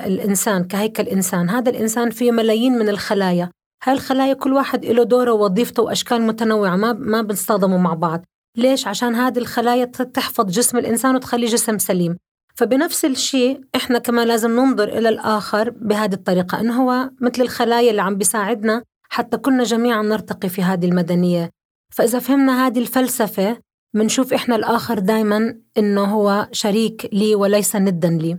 الإنسان 0.07 0.65
كهيكل 0.65 1.03
إنسان. 1.03 1.51
هذا 1.51 1.71
الإنسان 1.71 2.11
فيه 2.11 2.33
ملايين 2.33 2.79
من 2.79 2.89
الخلايا. 2.89 3.51
هاي 3.85 3.95
الخلايا 3.95 4.35
كل 4.35 4.53
واحد 4.53 4.85
له 4.85 5.03
دوره 5.03 5.33
ووظيفته 5.33 5.83
وأشكال 5.83 6.23
متنوعة 6.23 6.77
ما 6.77 6.93
ما 6.93 7.23
بنصطدموا 7.23 7.79
مع 7.79 7.95
بعض. 7.95 8.25
ليش؟ 8.57 8.87
عشان 8.87 9.15
هذه 9.15 9.39
الخلايا 9.39 9.85
تحفظ 9.85 10.45
جسم 10.47 10.79
الإنسان 10.79 11.15
وتخليه 11.15 11.49
جسم 11.49 11.79
سليم. 11.79 12.17
فبنفس 12.55 13.05
الشيء 13.05 13.61
إحنا 13.77 13.99
كمان 13.99 14.27
لازم 14.27 14.51
ننظر 14.51 14.89
إلى 14.89 15.09
الآخر 15.09 15.71
بهذه 15.71 16.15
الطريقة 16.15 16.61
إنه 16.61 16.83
هو 16.83 17.11
مثل 17.21 17.43
الخلايا 17.43 17.91
اللي 17.91 18.03
عم 18.03 18.17
بيساعدنا 18.17 18.83
حتى 19.13 19.37
كنا 19.37 19.65
جميعا 19.65 20.03
نرتقي 20.03 20.49
في 20.49 20.63
هذه 20.63 20.87
المدنية. 20.87 21.51
فإذا 21.95 22.19
فهمنا 22.19 22.67
هذه 22.67 22.79
الفلسفة 22.79 23.59
بنشوف 23.95 24.35
إحنا 24.35 24.57
الآخر 24.57 24.99
دايما 24.99 25.57
إنه 25.79 26.05
هو 26.05 26.49
شريك 26.53 27.09
لي 27.13 27.35
وليس 27.35 27.77
ندا 27.77 28.09
لي. 28.09 28.39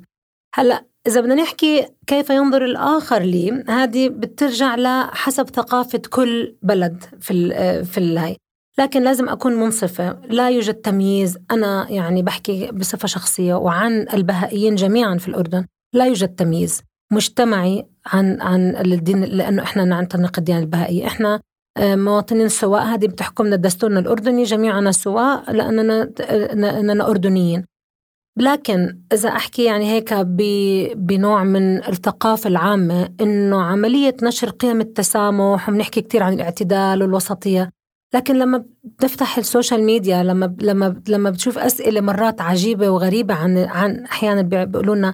هلأ 0.55 0.85
إذا 1.07 1.21
بدنا 1.21 1.35
نحكي 1.35 1.87
كيف 2.07 2.29
ينظر 2.29 2.65
الآخر 2.65 3.21
لي 3.21 3.63
هذه 3.67 4.09
بترجع 4.09 4.75
لحسب 4.75 5.49
ثقافة 5.49 6.01
كل 6.09 6.55
بلد 6.61 7.03
في 7.19 7.33
في 7.83 7.97
الهي 7.97 8.35
لكن 8.79 9.03
لازم 9.03 9.29
أكون 9.29 9.53
منصفة. 9.53 10.19
لا 10.29 10.49
يوجد 10.49 10.73
تمييز. 10.73 11.37
أنا 11.51 11.89
يعني 11.89 12.21
بحكي 12.23 12.71
بصفة 12.71 13.07
شخصية 13.07 13.53
وعن 13.53 14.05
البهائيين 14.13 14.75
جميعا 14.75 15.17
في 15.17 15.27
الأردن. 15.27 15.65
لا 15.93 16.05
يوجد 16.05 16.35
تمييز. 16.35 16.81
مجتمعي 17.11 17.85
عن 18.05 18.41
عن 18.41 18.75
الدين 18.75 19.23
لأنه 19.23 19.63
إحنا 19.63 19.85
نعتنق 19.85 20.37
الديانه 20.37 20.61
البهائية، 20.61 21.07
إحنا 21.07 21.39
آه، 21.77 21.95
مواطنين 21.95 22.49
سواء 22.49 22.83
هذه 22.83 23.07
بتحكمنا 23.07 23.55
دستورنا 23.55 23.99
الأردني 23.99 24.43
جميعنا 24.43 24.91
سواء 24.91 25.51
لأننا 25.51 26.11
اننا 26.79 27.09
أردنيين. 27.09 27.65
لكن 28.37 28.99
إذا 29.13 29.29
أحكي 29.29 29.63
يعني 29.63 29.91
هيك 29.91 30.13
بنوع 30.95 31.43
من 31.43 31.77
الثقافة 31.77 32.47
العامة 32.47 33.09
إنه 33.21 33.61
عملية 33.61 34.15
نشر 34.23 34.49
قيم 34.49 34.81
التسامح 34.81 35.69
وبنحكي 35.69 36.01
كثير 36.01 36.23
عن 36.23 36.33
الاعتدال 36.33 37.01
والوسطية 37.01 37.69
لكن 38.13 38.35
لما 38.35 38.65
بتفتح 38.83 39.37
ال 39.37 39.44
social 39.44 39.83
media 39.83 40.23
لما 40.23 40.55
لما 40.61 41.01
لما 41.07 41.29
بتشوف 41.29 41.57
أسئلة 41.57 42.01
مرات 42.01 42.41
عجيبة 42.41 42.89
وغريبة 42.89 43.33
عن 43.33 43.57
عن 43.57 44.05
أحيانا 44.05 44.41
بيقولوا 44.41 44.95
لنا 44.95 45.13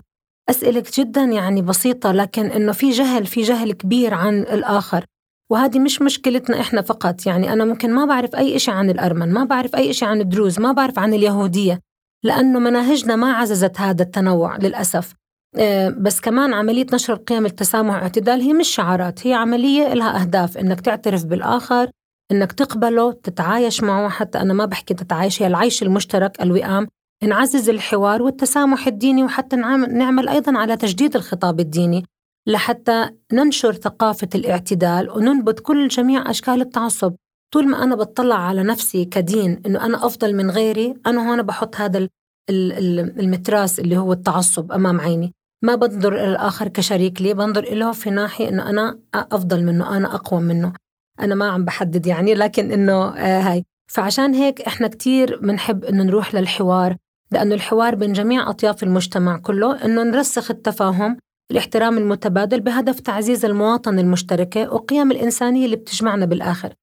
أسئلة 0.50 0.84
جدا 0.98 1.22
يعني 1.22 1.62
بسيطة 1.62 2.12
لكن 2.12 2.46
إنه 2.46 2.72
في 2.72 2.90
جهل 2.90 3.26
في 3.26 3.42
جهل 3.42 3.72
كبير 3.72 4.14
عن 4.14 4.40
الآخر. 4.40 5.06
وهذه 5.52 5.80
مش 5.80 6.02
مشكلتنا 6.02 6.60
إحنا 6.60 6.82
فقط. 6.82 7.26
يعني 7.26 7.54
أنا 7.54 7.66
ممكن 7.66 7.94
ما 7.94 8.06
بعرف 8.06 8.36
أي 8.36 8.56
إشي 8.56 8.72
عن 8.72 8.90
الأرمن 8.90 9.34
ما 9.34 9.44
بعرف 9.44 9.76
أي 9.76 9.90
إشي 9.90 10.06
عن 10.06 10.22
الدروز 10.22 10.60
ما 10.60 10.72
بعرف 10.72 11.00
عن 11.00 11.14
اليهودية 11.14 11.80
لأنه 12.24 12.60
مناهجنا 12.60 13.16
ما 13.16 13.34
عززت 13.34 13.80
هذا 13.80 14.04
التنوع 14.04 14.58
للأسف. 14.58 15.14
آه، 15.58 15.90
بس 15.90 16.20
كمان 16.22 16.54
عملية 16.54 16.86
نشر 16.94 17.14
القيم 17.14 17.46
التسامح 17.46 17.94
والاعتدال 17.94 18.42
هي 18.42 18.54
مش 18.54 18.68
شعارات 18.68 19.28
هي 19.28 19.34
عملية 19.34 19.94
لها 19.94 20.22
أهداف 20.22 20.58
إنك 20.58 20.82
تعترف 20.82 21.26
بالآخر 21.26 21.90
إنك 22.32 22.52
تقبله 22.52 23.12
تتعايش 23.12 23.84
معه. 23.84 24.10
حتى 24.10 24.38
أنا 24.42 24.54
ما 24.54 24.66
بحكي 24.66 24.94
تتعايش 24.94 25.42
هي 25.42 25.48
العيش 25.48 25.84
المشترك 25.84 26.42
الوئام. 26.42 26.88
نعزز 27.24 27.70
الحوار 27.70 28.22
والتسامح 28.22 28.88
الديني 28.88 29.24
وحتى 29.24 29.56
نعمل 29.56 30.30
أيضا 30.30 30.58
على 30.58 30.78
تجديد 30.78 31.16
الخطاب 31.16 31.60
الديني 31.60 32.06
لحتى 32.48 33.10
ننشر 33.34 33.74
ثقافة 33.74 34.28
الاعتدال 34.36 35.10
وننبذ 35.10 35.54
كل 35.54 35.88
جميع 35.88 36.30
أشكال 36.30 36.62
التعصب. 36.62 37.16
طول 37.54 37.68
ما 37.68 37.84
أنا 37.84 37.96
بطلع 37.96 38.36
على 38.36 38.64
نفسي 38.64 39.06
كدين 39.06 39.62
إنه 39.66 39.86
أنا 39.86 40.06
أفضل 40.06 40.36
من 40.36 40.52
غيري 40.52 40.94
أنا 41.08 41.30
هون 41.30 41.42
بحط 41.42 41.76
هذا 41.76 42.10
المتراس 42.50 43.80
اللي 43.80 43.98
هو 43.98 44.14
التعصب 44.14 44.72
أمام 44.72 45.02
عيني. 45.02 45.34
ما 45.64 45.76
بنظر 45.76 46.14
إلى 46.14 46.32
الآخر 46.32 46.68
كشريك 46.68 47.22
لي 47.22 47.34
بنظر 47.34 47.74
له 47.74 47.92
في 47.92 48.10
ناحية 48.10 48.50
إنه 48.50 48.70
أنا 48.70 49.00
أفضل 49.16 49.64
منه 49.64 49.98
أنا 49.98 50.16
أقوى 50.16 50.42
منه. 50.42 50.74
أنا 51.20 51.36
ما 51.36 51.46
عم 51.50 51.66
بحدد 51.66 52.08
يعني 52.08 52.34
لكن 52.34 52.72
إنه 52.72 52.94
آه 52.94 53.42
هاي. 53.42 53.64
فعشان 53.92 54.34
هيك 54.34 54.62
إحنا 54.62 54.88
كتير 54.88 55.40
بنحب 55.40 55.86
إنه 55.86 56.04
نروح 56.04 56.36
للحوار 56.36 56.96
لأنه 57.32 57.56
الحوار 57.56 57.96
بين 57.96 58.14
جميع 58.14 58.50
أطياف 58.50 58.84
المجتمع 58.84 59.38
كله 59.38 59.86
إنه 59.86 60.04
نرسخ 60.04 60.52
التفاهم 60.52 61.18
الاحترام 61.52 61.98
المتبادل 61.98 62.60
بهدف 62.60 63.00
تعزيز 63.00 63.46
المواطنة 63.46 64.02
المشتركة 64.02 64.74
وقيم 64.74 65.12
الإنسانية 65.12 65.66
اللي 65.66 65.76
بتجمعنا 65.76 66.26
بالآخر. 66.26 66.74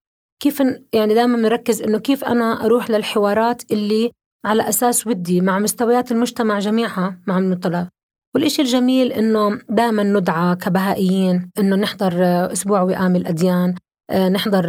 كيف 0.43 0.63
يعني 0.93 1.15
دائما 1.15 1.37
بنركز 1.37 1.83
إنه 1.83 1.99
كيف 1.99 2.25
أنا 2.25 2.65
أروح 2.65 2.91
للحوارات 2.91 3.63
اللي 3.73 4.11
على 4.45 4.69
أساس 4.69 5.07
ودي 5.07 5.41
مع 5.41 5.59
مستويات 5.59 6.13
المجتمع 6.13 6.59
جميعها 6.59 7.19
مع 7.27 7.39
المطلع. 7.39 7.89
والإشي 8.35 8.63
الجميل 8.63 9.13
إنه 9.13 9.59
دائما 9.69 10.03
ندعى 10.03 10.57
كبهائيين 10.57 11.51
إنه 11.59 11.77
نحضر 11.77 12.13
أسبوع 12.53 12.83
وئام 12.83 13.17
الأديان. 13.17 13.75
نحضر 14.13 14.67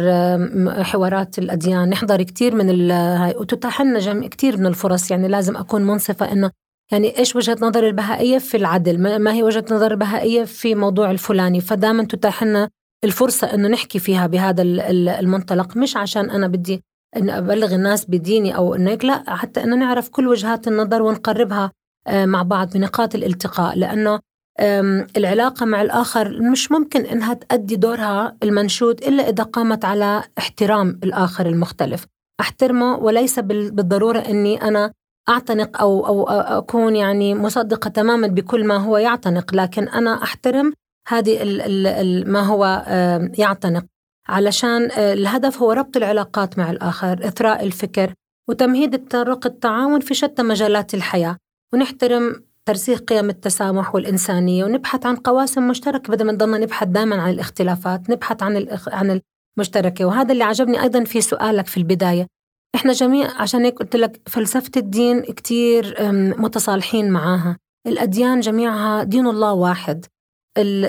حوارات 0.82 1.38
الأديان. 1.38 1.88
نحضر 1.90 2.22
كتير 2.22 2.54
من 2.54 2.90
هاي 2.90 3.34
وتتاح 3.36 3.82
لنا 3.82 3.98
جم... 3.98 4.26
كتير 4.26 4.56
من 4.56 4.66
الفرص. 4.66 5.10
يعني 5.10 5.28
لازم 5.28 5.56
أكون 5.56 5.82
منصفة 5.82 6.32
إنه 6.32 6.50
يعني 6.92 7.18
إيش 7.18 7.36
وجهة 7.36 7.56
نظر 7.60 7.86
البهائية 7.86 8.38
في 8.38 8.56
العدل؟ 8.56 9.18
ما 9.18 9.32
هي 9.32 9.42
وجهة 9.42 9.64
نظر 9.70 9.90
البهائية 9.90 10.44
في 10.44 10.74
موضوع 10.74 11.10
الفلاني؟ 11.10 11.60
فدائما 11.60 12.04
تتاح 12.04 12.42
لنا 12.42 12.68
الفرصة 13.04 13.54
إنه 13.54 13.68
نحكي 13.68 13.98
فيها 13.98 14.26
بهذا 14.26 14.62
المنطلق. 14.62 15.76
مش 15.76 15.96
عشان 15.96 16.30
أنا 16.30 16.46
بدي 16.48 16.82
إن 17.16 17.30
أبلغ 17.30 17.74
الناس 17.74 18.10
بديني 18.10 18.56
أو 18.56 18.74
إنه 18.74 18.94
لا 18.94 19.36
حتى 19.36 19.64
إنه 19.64 19.76
نعرف 19.76 20.08
كل 20.08 20.28
وجهات 20.28 20.68
النظر 20.68 21.02
ونقربها 21.02 21.72
آه، 22.06 22.26
مع 22.26 22.42
بعض 22.42 22.72
بنقاط 22.72 23.14
الالتقاء. 23.14 23.78
لأنه 23.78 24.20
العلاقة 25.16 25.66
مع 25.66 25.82
الآخر 25.82 26.42
مش 26.42 26.72
ممكن 26.72 27.00
إنها 27.00 27.34
تأدي 27.34 27.76
دورها 27.76 28.36
المنشود 28.42 29.02
إلا 29.02 29.28
إذا 29.28 29.44
قامت 29.44 29.84
على 29.84 30.22
احترام 30.38 31.00
الآخر 31.04 31.46
المختلف. 31.46 32.06
أحترمه 32.40 32.96
وليس 32.96 33.38
بالضرورة 33.38 34.18
أني 34.18 34.62
أنا 34.62 34.92
أعتنق 35.28 35.80
أو, 35.80 36.06
أو 36.06 36.28
أكون 36.28 36.96
يعني 36.96 37.34
مصدقة 37.34 37.90
تماما 37.90 38.26
بكل 38.26 38.64
ما 38.64 38.76
هو 38.76 38.96
يعتنق 38.96 39.54
لكن 39.54 39.88
أنا 39.88 40.22
أحترم 40.22 40.72
هذه 41.08 41.42
ال 41.42 41.86
ال 41.86 42.32
ما 42.32 42.40
هو 42.40 42.84
يعتنق. 43.38 43.84
علشان 44.28 44.90
آه، 44.90 45.12
الهدف 45.12 45.62
هو 45.62 45.72
ربط 45.72 45.96
العلاقات 45.96 46.58
مع 46.58 46.70
الآخر 46.70 47.28
إثراء 47.28 47.64
الفكر 47.64 48.14
وتمهيد 48.48 48.94
الطرق 48.94 49.46
التعاون 49.46 50.00
في 50.00 50.14
شتى 50.14 50.42
مجالات 50.42 50.94
الحياة. 50.94 51.36
ونحترم 51.74 52.45
ترسيخ 52.68 53.00
قيم 53.00 53.30
التسامح 53.30 53.94
والإنسانية 53.94 54.64
ونبحث 54.64 55.06
عن 55.06 55.16
قواسم 55.16 55.68
مشتركة 55.68 56.12
بدل 56.12 56.26
ما 56.26 56.32
نضلنا 56.32 56.58
نبحث 56.58 56.88
دائما 56.88 57.22
عن 57.22 57.30
الاختلافات 57.30 58.10
نبحث 58.10 58.42
عن 58.42 58.66
عن 58.88 59.20
المشتركة. 59.58 60.04
وهذا 60.04 60.32
اللي 60.32 60.44
عجبني 60.44 60.82
أيضا 60.82 61.04
في 61.04 61.20
سؤالك 61.20 61.66
في 61.66 61.76
البداية. 61.76 62.26
إحنا 62.74 62.92
جميع 62.92 63.42
عشان 63.42 63.64
هيك 63.64 63.78
قلت 63.78 63.96
لك 63.96 64.20
فلسفة 64.28 64.70
الدين 64.76 65.22
كتير 65.22 65.96
متصالحين 66.38 67.10
معاها. 67.10 67.56
الأديان 67.86 68.40
جميعها 68.40 69.02
دين 69.02 69.26
الله 69.26 69.52
واحد. 69.52 70.06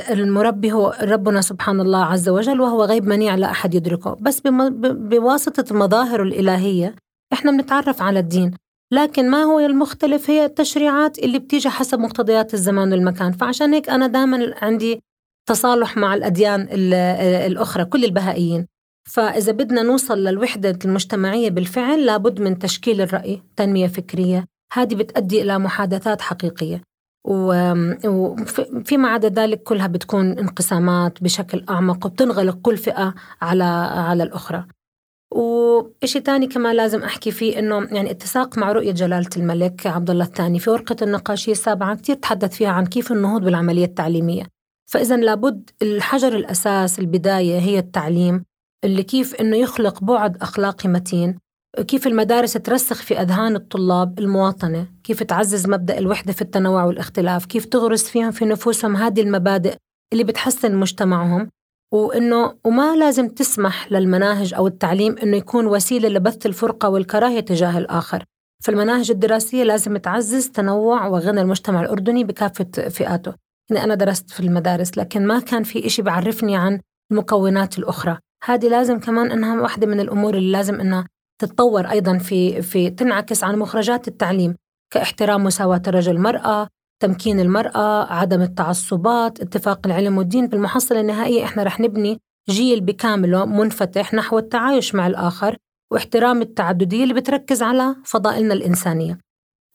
المربي 0.09 0.71
هو 0.71 0.97
ربنا 1.01 1.41
سبحان 1.41 1.79
الله 1.79 2.05
عز 2.05 2.29
وجل 2.29 2.61
وهو 2.61 2.83
غيب 2.83 3.05
منيع 3.05 3.35
لا 3.35 3.51
أحد 3.51 3.75
يدركه. 3.75 4.17
بس 4.21 4.41
بواسطة 4.81 5.71
المظاهر 5.71 6.23
الإلهية 6.23 6.95
إحنا 7.33 7.51
بنتعرف 7.51 8.01
على 8.01 8.19
الدين. 8.19 8.51
لكن 8.91 9.29
ما 9.29 9.43
هو 9.43 9.59
المختلف؟ 9.59 10.29
هي 10.29 10.45
التشريعات 10.45 11.19
اللي 11.19 11.39
بتيجي 11.39 11.69
حسب 11.69 11.99
مقتضيات 11.99 12.53
الزمان 12.53 12.91
والمكان. 12.91 13.31
فعشان 13.31 13.73
هيك 13.73 13.89
أنا 13.89 14.07
دائما 14.07 14.53
عندي 14.61 14.99
تصالح 15.49 15.97
مع 15.97 16.13
الأديان 16.13 16.67
الأخرى 16.71 17.85
كل 17.85 18.05
البهائيين. 18.05 18.67
فإذا 19.09 19.51
بدنا 19.51 19.81
نوصل 19.81 20.17
للوحدة 20.17 20.79
المجتمعية 20.85 21.49
بالفعل 21.49 22.05
لابد 22.05 22.41
من 22.41 22.59
تشكيل 22.59 23.01
الرأي 23.01 23.41
تنمية 23.55 23.87
فكرية. 23.87 24.45
هذه 24.73 24.95
بتؤدي 24.95 25.41
إلى 25.41 25.59
محادثات 25.59 26.21
حقيقية. 26.21 26.81
وفيما 28.05 29.09
عدا 29.09 29.29
ذلك 29.29 29.63
كلها 29.63 29.87
بتكون 29.87 30.39
انقسامات 30.39 31.23
بشكل 31.23 31.63
أعمق 31.69 32.05
وبتنغلق 32.05 32.57
كل 32.61 32.77
فئة 32.77 33.13
على 33.41 33.63
على 33.93 34.23
الأخرى. 34.23 34.65
وشيء 35.31 36.21
تاني 36.21 36.47
كمان 36.47 36.75
لازم 36.75 37.03
أحكي 37.03 37.31
فيه 37.31 37.59
إنه 37.59 37.87
يعني 37.91 38.11
اتساق 38.11 38.57
مع 38.57 38.71
رؤية 38.71 38.91
جلالة 38.91 39.29
الملك 39.37 39.87
عبد 39.87 40.09
الله 40.09 40.25
الثاني 40.25 40.59
في 40.59 40.69
ورقة 40.69 40.95
النقاشية 41.01 41.51
السابعة 41.51 41.95
كثير 41.95 42.15
تحدث 42.15 42.55
فيها 42.55 42.69
عن 42.69 42.85
كيف 42.85 43.11
النهوض 43.11 43.41
بالعملية 43.41 43.85
التعليمية. 43.85 44.43
فإذا 44.91 45.17
لابد 45.17 45.69
الحجر 45.81 46.35
الأساس 46.35 46.99
البداية 46.99 47.59
هي 47.59 47.79
التعليم 47.79 48.43
اللي 48.83 49.03
كيف 49.03 49.35
إنه 49.35 49.57
يخلق 49.57 50.03
بعد 50.03 50.37
أخلاقي 50.37 50.89
متين 50.89 51.39
كيف 51.87 52.07
المدارس 52.07 52.53
ترسخ 52.53 53.01
في 53.01 53.21
أذهان 53.21 53.55
الطلاب 53.55 54.19
المواطنة 54.19 54.87
كيف 55.03 55.23
تعزز 55.23 55.67
مبدأ 55.67 55.97
الوحدة 55.97 56.33
في 56.33 56.41
التنوع 56.41 56.83
والاختلاف 56.83 57.45
كيف 57.45 57.65
تغرس 57.65 58.09
فيهم 58.09 58.31
في 58.31 58.45
نفوسهم 58.45 58.95
هذه 58.95 59.21
المبادئ 59.21 59.75
اللي 60.13 60.23
بتحسن 60.23 60.75
مجتمعهم. 60.75 61.49
وإنه 61.93 62.53
وما 62.63 62.95
لازم 62.95 63.27
تسمح 63.27 63.91
للمناهج 63.91 64.53
أو 64.53 64.67
التعليم 64.67 65.17
إنه 65.17 65.37
يكون 65.37 65.67
وسيلة 65.67 66.09
لبث 66.09 66.45
الفرقة 66.45 66.89
والكراهية 66.89 67.39
تجاه 67.39 67.77
الآخر. 67.77 68.23
فالمناهج 68.63 69.11
الدراسية 69.11 69.63
لازم 69.63 69.97
تعزز 69.97 70.49
تنوع 70.49 71.07
وغنى 71.07 71.41
المجتمع 71.41 71.81
الأردني 71.81 72.23
بكافة 72.23 72.89
فئاته. 72.89 73.33
يعني 73.69 73.83
أنا 73.83 73.95
درست 73.95 74.29
في 74.29 74.39
المدارس 74.39 74.97
لكن 74.97 75.27
ما 75.27 75.39
كان 75.39 75.63
في 75.63 75.85
إشي 75.85 76.01
بعرفني 76.01 76.57
عن 76.57 76.79
المكونات 77.11 77.79
الأخرى. 77.79 78.17
هذه 78.43 78.67
لازم 78.69 78.99
كمان 78.99 79.31
إنها 79.31 79.61
واحدة 79.61 79.87
من 79.87 79.99
الأمور 79.99 80.35
اللي 80.35 80.51
لازم 80.51 80.79
إنها 80.79 81.07
تتطور 81.41 81.89
أيضا 81.89 82.17
في 82.17 82.61
في 82.61 82.89
تنعكس 82.89 83.43
على 83.43 83.57
مخرجات 83.57 84.07
التعليم. 84.07 84.55
كاحترام 84.93 85.43
مساواة 85.43 85.81
الرجل 85.87 86.13
والمراه 86.13 86.67
تمكين 86.99 87.39
المرأة 87.39 88.13
عدم 88.13 88.41
التعصبات 88.41 89.41
اتفاق 89.41 89.87
العلم 89.87 90.17
والدين 90.17 90.47
بالمحصلة 90.47 90.99
النهائية 90.99 91.43
إحنا 91.43 91.63
رح 91.63 91.79
نبني 91.79 92.19
جيل 92.49 92.81
بكامله 92.81 93.45
منفتح 93.45 94.13
نحو 94.13 94.37
التعايش 94.37 94.95
مع 94.95 95.07
الآخر 95.07 95.57
واحترام 95.93 96.41
التعددية 96.41 97.03
اللي 97.03 97.13
بتركز 97.13 97.63
على 97.63 97.95
فضائلنا 98.05 98.53
الإنسانية. 98.53 99.17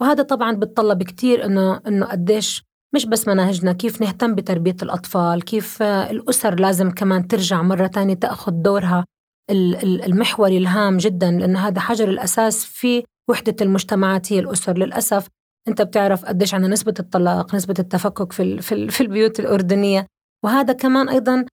وهذا 0.00 0.22
طبعا 0.22 0.52
بتطلب 0.52 1.02
كتير 1.02 1.44
إنه 1.44 1.80
إنه 1.86 2.06
قديش 2.06 2.62
مش 2.94 3.06
بس 3.06 3.28
مناهجنا 3.28 3.72
كيف 3.72 4.00
نهتم 4.00 4.34
بتربية 4.34 4.76
الأطفال 4.82 5.44
كيف 5.44 5.82
الأسر 5.82 6.54
لازم 6.60 6.90
كمان 6.90 7.28
ترجع 7.28 7.62
مرة 7.62 7.86
تانية 7.86 8.14
تأخذ 8.14 8.52
دورها 8.52 9.04
المحوري 9.50 10.58
الهام 10.58 10.96
جدا. 10.96 11.30
لأن 11.30 11.56
هذا 11.56 11.80
حجر 11.80 12.08
الأساس 12.08 12.64
في 12.64 13.04
وحدة 13.30 13.56
المجتمعات 13.60 14.32
هي 14.32 14.38
الأسر. 14.38 14.78
للأسف 14.78 15.28
أنت 15.68 15.82
بتعرف 15.82 16.24
قديش 16.24 16.54
عندنا 16.54 16.72
نسبة 16.72 16.94
الطلاق 17.00 17.54
نسبة 17.54 17.74
التفكك 17.78 18.32
في 18.32 18.60
في 18.90 19.00
البيوت 19.00 19.40
الأردنية. 19.40 20.06
وهذا 20.44 20.72
كمان 20.72 21.08
أيضا 21.08 21.44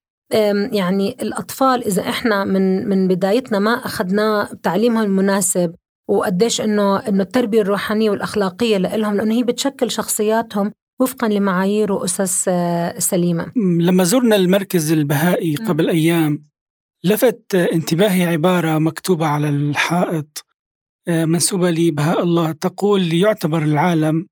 يعني 0.71 1.17
الأطفال 1.21 1.85
إذا 1.85 2.01
إحنا 2.09 2.43
من 2.43 2.89
من 2.89 3.07
بدايتنا 3.07 3.59
ما 3.59 3.71
اخذنا 3.71 4.49
تعليمهم 4.63 5.03
المناسب 5.03 5.75
وقديش 6.09 6.61
إنه 6.61 6.97
إنه 6.97 7.23
التربية 7.23 7.61
الروحانية 7.61 8.09
والأخلاقية 8.09 8.77
لهم 8.77 9.15
لأنه 9.15 9.33
هي 9.33 9.43
بتشكل 9.43 9.91
شخصياتهم 9.91 10.71
وفقا 11.01 11.27
لمعايير 11.27 11.91
وأسس 11.91 12.45
آه، 12.47 12.99
سليمة. 12.99 13.51
لما 13.79 14.03
زرنا 14.03 14.35
المركز 14.35 14.91
البهائي 14.91 15.55
قبل 15.55 15.89
أيام 15.89 16.43
لفت 17.03 17.55
انتباهي 17.55 18.23
عبارة 18.23 18.77
مكتوبة 18.79 19.25
على 19.25 19.49
الحائط. 19.49 20.45
منسوبة 21.09 21.71
لبهاء 21.71 22.23
الله 22.23 22.51
تقول 22.51 23.13
يعتبر 23.13 23.63
العالم 23.63 24.27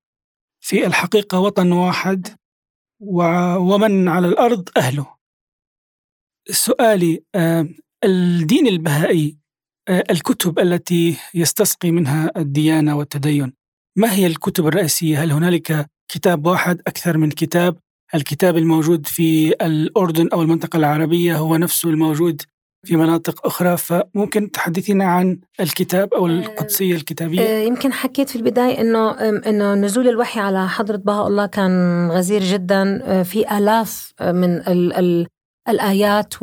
في 0.60 0.86
الحقيقة 0.86 1.40
وطن 1.40 1.72
واحد 1.72 2.28
ومن 3.58 4.08
على 4.08 4.28
الأرض 4.28 4.68
أهله 4.76 5.14
سؤالي 6.50 7.22
الدين 8.04 8.66
البهائي 8.66 9.38
الكتب 9.88 10.58
التي 10.58 11.16
يستسقي 11.34 11.90
منها 11.90 12.32
الديانة 12.36 12.96
والتدين 12.96 13.52
ما 13.96 14.12
هي 14.12 14.26
الكتب 14.26 14.66
الرئيسية؟ 14.66 15.22
هل 15.24 15.32
هنالك 15.32 15.90
كتاب 16.08 16.46
واحد 16.46 16.80
أكثر 16.86 17.18
من 17.18 17.30
كتاب؟ 17.30 17.78
الكتاب 18.14 18.56
الموجود 18.56 19.06
في 19.06 19.48
الأردن 19.66 20.28
أو 20.32 20.42
المنطقة 20.42 20.76
العربية 20.76 21.36
هو 21.36 21.56
نفسه 21.56 21.90
الموجود 21.90 22.42
في 22.84 22.96
مناطق 22.96 23.46
أخرى 23.46 23.76
فممكن 23.76 24.50
تحدثينا 24.50 25.04
عن 25.04 25.38
الكتاب 25.60 26.14
أو 26.14 26.26
القدسية 26.26 26.94
الكتابية؟ 26.94 27.40
آه، 27.40 27.62
يمكن 27.62 27.92
حكيت 27.92 28.28
في 28.28 28.36
البداية 28.36 28.80
إنه 28.80 29.10
إنه 29.20 29.74
نزول 29.74 30.08
الوحي 30.08 30.40
على 30.40 30.68
حضرة 30.68 30.96
بهاء 30.96 31.26
الله 31.26 31.46
كان 31.46 32.08
غزير 32.10 32.42
جدا 32.42 33.00
آه، 33.04 33.22
في 33.22 33.58
آلاف 33.58 34.12
من 34.20 34.56
ال 34.68 34.92
ال 34.92 35.26
الآيات 35.68 36.34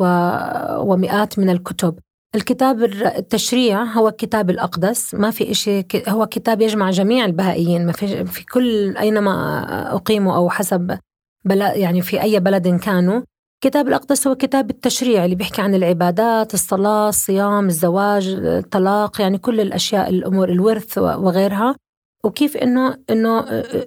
ومئات 0.80 1.38
من 1.38 1.50
الكتب. 1.50 1.98
الكتاب 2.34 2.82
التشريع 2.84 3.82
هو 3.84 4.08
الكتاب 4.08 4.50
الأقدس 4.50 5.14
ما 5.14 5.30
في 5.30 5.50
إشي 5.50 5.86
هو 6.08 6.26
كتاب 6.26 6.60
يجمع 6.62 6.90
جميع 6.90 7.24
البهائيين 7.24 7.86
ما 7.86 7.92
في, 7.92 8.24
في 8.24 8.44
كل 8.44 8.96
أينما 8.96 9.94
أقيموا 9.94 10.36
أو 10.36 10.50
حسب 10.50 10.98
بلد 11.44 11.76
يعني 11.76 12.02
في 12.02 12.22
أي 12.22 12.40
بلد 12.40 12.68
كانوا. 12.68 13.22
الكتاب 13.64 13.88
الأقدس 13.88 14.26
هو 14.26 14.34
كتاب 14.34 14.70
التشريع 14.70 15.24
اللي 15.24 15.36
بيحكي 15.36 15.62
عن 15.62 15.74
العبادات 15.74 16.54
الصلاة 16.54 17.08
الصيام 17.08 17.66
الزواج 17.66 18.28
الطلاق 18.28 19.20
يعني 19.20 19.38
كل 19.38 19.60
الأشياء 19.60 20.08
الأمور 20.08 20.48
الورث 20.48 20.98
وغيرها. 20.98 21.76
وكيف 22.24 22.56
إنه 22.56 22.98
إنه 23.10 23.40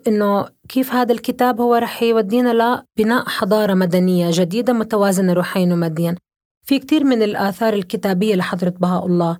إنه 0.07 0.47
كيف 0.69 0.93
هذا 0.93 1.13
الكتاب 1.13 1.61
هو 1.61 1.75
رح 1.75 2.03
يودينا 2.03 2.83
لبناء 2.99 3.29
حضارة 3.29 3.73
مدنية 3.73 4.29
جديدة 4.33 4.73
متوازنة 4.73 5.33
روحيا 5.33 5.73
وماديا. 5.73 6.15
في 6.65 6.79
كثير 6.79 7.03
من 7.03 7.21
الآثار 7.21 7.73
الكتابية 7.73 8.35
لحضرة 8.35 8.69
بهاء 8.69 9.05
الله 9.05 9.37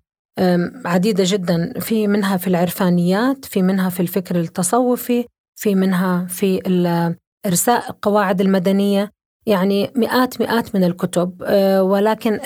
عديدة 0.86 1.24
جدا. 1.28 1.80
في 1.80 2.08
منها 2.08 2.38
في 2.38 2.48
العرفانيات، 2.48 3.46
في 3.46 3.62
منها 3.62 3.90
في 3.90 4.00
الفكر 4.00 4.40
التصوفي، 4.40 5.26
في 5.60 5.76
منها 5.76 6.26
في 6.26 6.62
إرساء 7.46 7.90
القواعد 7.90 8.42
المدنية، 8.42 9.12
يعني 9.50 9.92
مئات 9.96 10.42
مئات 10.42 10.76
من 10.76 10.84
الكتب 10.84 11.44
أه، 11.44 11.84
ولكن 11.84 12.40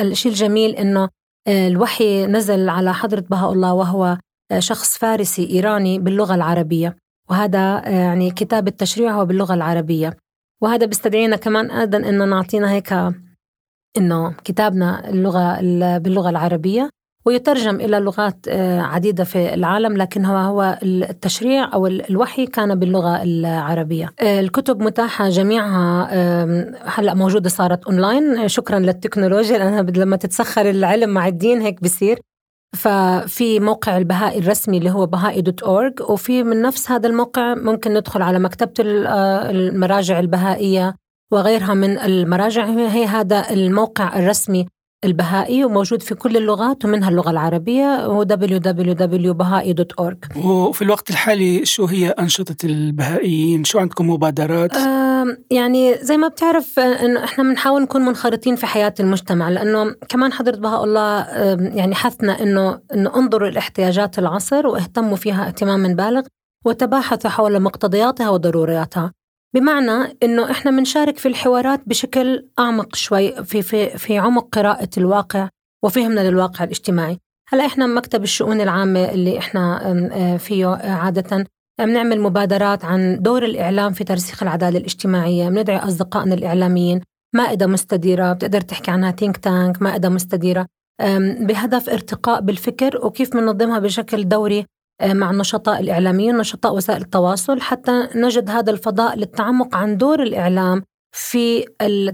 الشيء 0.00 0.32
الجميل 0.32 0.70
إنه 0.70 1.08
أه، 1.48 1.68
الوحي 1.68 2.26
نزل 2.26 2.68
على 2.68 2.94
حضرة 2.94 3.24
بهاء 3.30 3.52
الله 3.52 3.74
وهو 3.74 4.18
شخص 4.58 4.98
فارسي 4.98 5.50
إيراني 5.50 5.98
باللغة 5.98 6.34
العربية 6.34 6.96
وهذا 7.30 7.88
يعني 7.88 8.30
كتاب 8.30 8.68
التشريع 8.68 9.12
هو 9.12 9.24
باللغة 9.24 9.54
العربية. 9.54 10.16
وهذا 10.62 10.86
بيستدعينا 10.86 11.36
كمان 11.36 11.70
أيضا 11.70 11.98
إنه 11.98 12.24
نعطينا 12.24 12.72
هيك 12.72 12.92
إنه 13.96 14.32
كتابنا 14.44 15.08
اللغة 15.08 15.60
باللغة 15.98 16.30
العربية. 16.30 16.90
ويترجم 17.24 17.76
إلى 17.76 17.98
لغات 17.98 18.36
آه، 18.48 18.80
عديدة 18.80 19.24
في 19.24 19.54
العالم 19.54 19.96
لكن 19.96 20.24
هو 20.24 20.36
هو 20.36 20.78
التشريع 20.82 21.74
أو 21.74 21.86
الوحي 21.86 22.46
كان 22.46 22.74
باللغة 22.74 23.22
العربية. 23.22 24.12
آه، 24.20 24.40
الكتب 24.40 24.82
متاحة 24.82 25.28
جميعها 25.28 26.10
هلأ 26.84 27.14
موجودة 27.14 27.48
صارت 27.48 27.84
أونلاين. 27.84 28.48
شكرا 28.48 28.78
للتكنولوجيا 28.78 29.58
لأنها 29.58 29.82
لما 29.82 30.16
تتسخر 30.16 30.70
العلم 30.70 31.10
مع 31.10 31.28
الدين 31.28 31.60
هيك 31.60 31.82
بصير 31.82 32.20
ففي 32.76 33.60
موقع 33.60 33.96
البهائي 33.96 34.38
الرسمي 34.38 34.78
اللي 34.78 34.90
هو 34.90 35.06
Bahai 35.06 35.40
dot 35.40 35.62
org 35.62 36.00
وفي 36.00 36.42
من 36.42 36.62
نفس 36.62 36.90
هذا 36.90 37.08
الموقع 37.08 37.54
ممكن 37.54 37.94
ندخل 37.94 38.22
على 38.22 38.38
مكتبة 38.38 38.72
آه، 39.06 39.50
المراجع 39.50 40.20
البهائية 40.20 40.94
وغيرها 41.32 41.74
من 41.74 41.98
المراجع. 41.98 42.64
هي 42.64 43.04
هذا 43.04 43.50
الموقع 43.50 44.18
الرسمي 44.18 44.66
البهائي 45.04 45.64
وموجود 45.64 46.02
في 46.02 46.14
كل 46.14 46.36
اللغات 46.36 46.84
ومنها 46.84 47.08
اللغة 47.08 47.30
العربية 47.30 48.08
www.bahai.org 48.24 50.36
وفي 50.36 50.82
الوقت 50.82 51.10
الحالي 51.10 51.64
شو 51.64 51.84
هي 51.84 52.08
أنشطة 52.08 52.66
البهائيين؟ 52.66 53.64
شو 53.64 53.78
عندكم 53.78 54.10
مبادرات؟ 54.10 54.76
آه 54.76 55.36
يعني 55.50 55.94
زي 55.94 56.16
ما 56.16 56.28
بتعرف 56.28 56.78
إنه 56.78 57.24
إحنا 57.24 57.44
بنحاول 57.44 57.82
نكون 57.82 58.02
منخرطين 58.02 58.56
في 58.56 58.66
حياة 58.66 58.94
المجتمع 59.00 59.48
لأنه 59.48 59.94
كمان 60.08 60.32
حضرة 60.32 60.56
بهاء 60.56 60.84
الله 60.84 61.26
يعني 61.76 61.94
حثنا 61.94 62.42
إنه 62.42 62.80
إنه 62.94 63.16
انظروا 63.16 63.50
لإحتياجات 63.50 64.18
العصر 64.18 64.66
واهتموا 64.66 65.16
فيها 65.16 65.46
اهتمام 65.46 65.94
بالغ 65.94 66.22
وتباحثوا 66.64 67.30
حول 67.30 67.60
مقتضياتها 67.60 68.30
وضرورياتها 68.30 69.12
بمعنى 69.54 70.16
إنه 70.22 70.50
إحنا 70.50 70.70
بنشارك 70.70 71.18
في 71.18 71.28
الحوارات 71.28 71.80
بشكل 71.86 72.48
أعمق 72.58 72.94
شوي 72.96 73.44
في 73.44 73.62
في 73.62 73.98
في 73.98 74.18
عمق 74.18 74.48
قراءة 74.52 74.88
الواقع 74.96 75.48
وفهمنا 75.84 76.20
للواقع 76.30 76.64
الاجتماعي. 76.64 77.18
هلا 77.48 77.66
إحنا 77.66 77.86
مكتب 77.86 78.22
الشؤون 78.22 78.60
العامة 78.60 79.04
اللي 79.04 79.38
إحنا 79.38 79.92
آه، 80.12 80.36
فيه 80.36 80.66
عادة 80.84 81.46
بنعمل 81.80 82.20
مبادرات 82.20 82.84
عن 82.84 83.18
دور 83.22 83.44
الإعلام 83.44 83.92
في 83.92 84.04
ترسيخ 84.04 84.42
العدالة 84.42 84.78
الاجتماعية 84.78 85.48
بندعي 85.48 85.76
أصدقائنا 85.76 86.34
الإعلاميين 86.34 87.00
مائدة 87.34 87.66
مستديرة 87.66 88.32
بتقدر 88.32 88.60
تحكي 88.60 88.90
عنها 88.90 89.10
تينك 89.10 89.36
تانك 89.36 89.82
مائدة 89.82 90.08
مستديرة 90.08 90.66
بهدف 91.40 91.88
ارتقاء 91.88 92.40
بالفكر 92.40 93.06
وكيف 93.06 93.32
بننظمها 93.32 93.78
بشكل 93.78 94.28
دوري 94.28 94.58
آه، 94.60 94.64
مع 95.02 95.30
النشطاء 95.30 95.80
الإعلاميين 95.80 96.36
نشطاء 96.36 96.74
وسائل 96.74 97.00
التواصل 97.02 97.60
حتى 97.60 98.08
نجد 98.14 98.50
هذا 98.50 98.70
الفضاء 98.70 99.16
للتعمق 99.16 99.76
عن 99.76 99.96
دور 99.96 100.22
الإعلام 100.22 100.82
في 101.12 101.64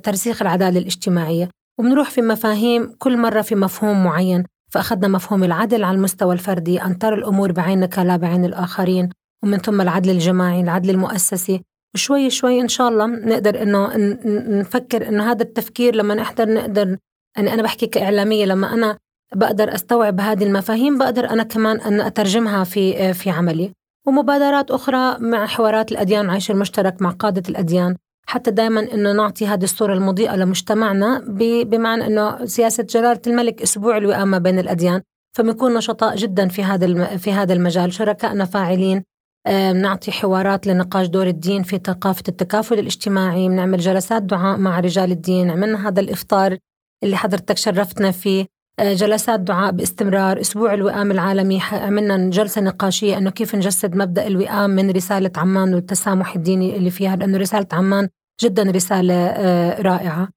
ترسيخ 0.03 0.43
العدالة 0.43 0.79
الاجتماعية. 0.79 1.49
وبنروح 1.79 2.11
في 2.11 2.23
مفاهيم 2.23 2.93
كل 2.99 3.17
مرة 3.19 3.43
في 3.43 3.55
مفهوم 3.55 4.05
معين. 4.05 4.45
فأخذنا 4.73 5.09
مفهوم 5.09 5.45
العدل 5.45 5.85
على 5.85 5.97
المستوى 5.97 6.35
الفردي 6.35 6.83
أن 6.83 6.99
ترى 6.99 7.15
الأمور 7.15 7.53
بعينك 7.53 7.99
لا 7.99 8.17
بعين 8.17 8.45
الآخرين 8.45 9.09
ومن 9.45 9.59
ثم 9.59 9.81
العدل 9.81 10.11
الجماعي 10.11 10.61
العدل 10.61 10.91
المؤسسي. 10.91 11.63
وشوي 11.95 12.31
شوي 12.31 12.61
إن 12.61 12.69
شاء 12.69 12.89
الله 12.89 13.07
نقدر 13.07 13.63
إنه 13.63 13.91
نفكر 14.61 15.09
إنه 15.09 15.31
هذا 15.31 15.43
التفكير 15.43 15.97
لما 15.97 16.15
نحضر 16.15 16.55
نقدر 16.55 16.97
يعني 17.37 17.55
أنا 17.55 17.63
بحكي 17.63 17.87
كإعلامية 17.87 18.45
لما 18.45 18.75
أنا 18.75 18.97
بقدر 19.37 19.75
أستوعب 19.75 20.21
هذه 20.21 20.45
المفاهيم 20.45 20.99
بقدر 20.99 21.31
أنا 21.31 21.43
كمان 21.43 21.81
أن 21.81 22.01
أترجمها 22.01 22.65
في 22.65 23.15
في 23.15 23.31
عملي. 23.31 23.73
ومبادرات 24.07 24.71
أخرى 24.71 25.19
مع 25.19 25.47
حوارات 25.47 25.93
الأديان 25.93 26.25
والعيش 26.25 26.51
المشترك 26.51 27.03
مع 27.03 27.11
قادة 27.11 27.43
الأديان. 27.49 27.97
حتى 28.27 28.51
دائما 28.51 28.81
إنه 28.95 29.13
نعطي 29.13 29.47
هذه 29.47 29.65
الصورة 29.65 29.95
المضيئة 29.95 30.37
لمجتمعنا 30.37 31.23
بمعنى 31.65 32.07
إنه 32.07 32.45
سياسة 32.45 32.83
جلالة 32.83 33.21
الملك 33.27 33.63
أسبوع 33.63 33.97
الوئامه 33.97 34.39
بين 34.39 34.59
الأديان. 34.59 35.03
فبنكون 35.37 35.75
نشطاء 35.75 36.17
جدا 36.17 36.49
في 36.49 36.65
هذا 36.65 37.17
في 37.17 37.33
هذا 37.33 37.53
المجال. 37.53 37.93
شركائنا 37.93 38.45
فاعلين 38.45 39.03
نعطي 39.75 40.13
حوارات 40.13 40.67
لنقاش 40.67 41.07
دور 41.07 41.27
الدين 41.27 41.63
في 41.63 41.81
ثقافة 41.87 42.23
التكافل 42.29 42.79
الاجتماعي. 42.79 43.49
بنعمل 43.49 43.79
جلسات 43.79 44.23
دعاء 44.23 44.59
مع 44.59 44.81
رجال 44.81 45.11
الدين. 45.13 45.51
عملنا 45.51 45.89
هذا 45.89 46.01
الإفطار 46.01 46.59
اللي 47.05 47.17
حضرتك 47.17 47.57
شرفتنا 47.57 48.11
فيه. 48.11 48.47
جلسات 48.81 49.41
دعاء 49.41 49.73
باستمرار. 49.73 50.41
أسبوع 50.41 50.75
الوئام 50.75 51.11
العالمي 51.11 51.61
عملنا 51.73 52.31
جلسة 52.31 52.61
نقاشية 52.61 53.19
أنه 53.19 53.31
كيف 53.31 53.55
نجسد 53.55 53.97
مبدأ 53.97 54.27
الوئام 54.27 54.71
من 54.71 54.91
رسالة 54.91 55.31
عمان 55.37 55.75
والتسامح 55.75 56.35
الديني 56.35 56.77
اللي 56.77 56.91
فيها. 56.91 57.17
لأنه 57.17 57.39
رسالة 57.39 57.67
عمان 57.73 58.09
جدا 58.43 58.63
رسالة 58.63 59.15
آه، 59.15 59.83
رائعة. 59.83 60.29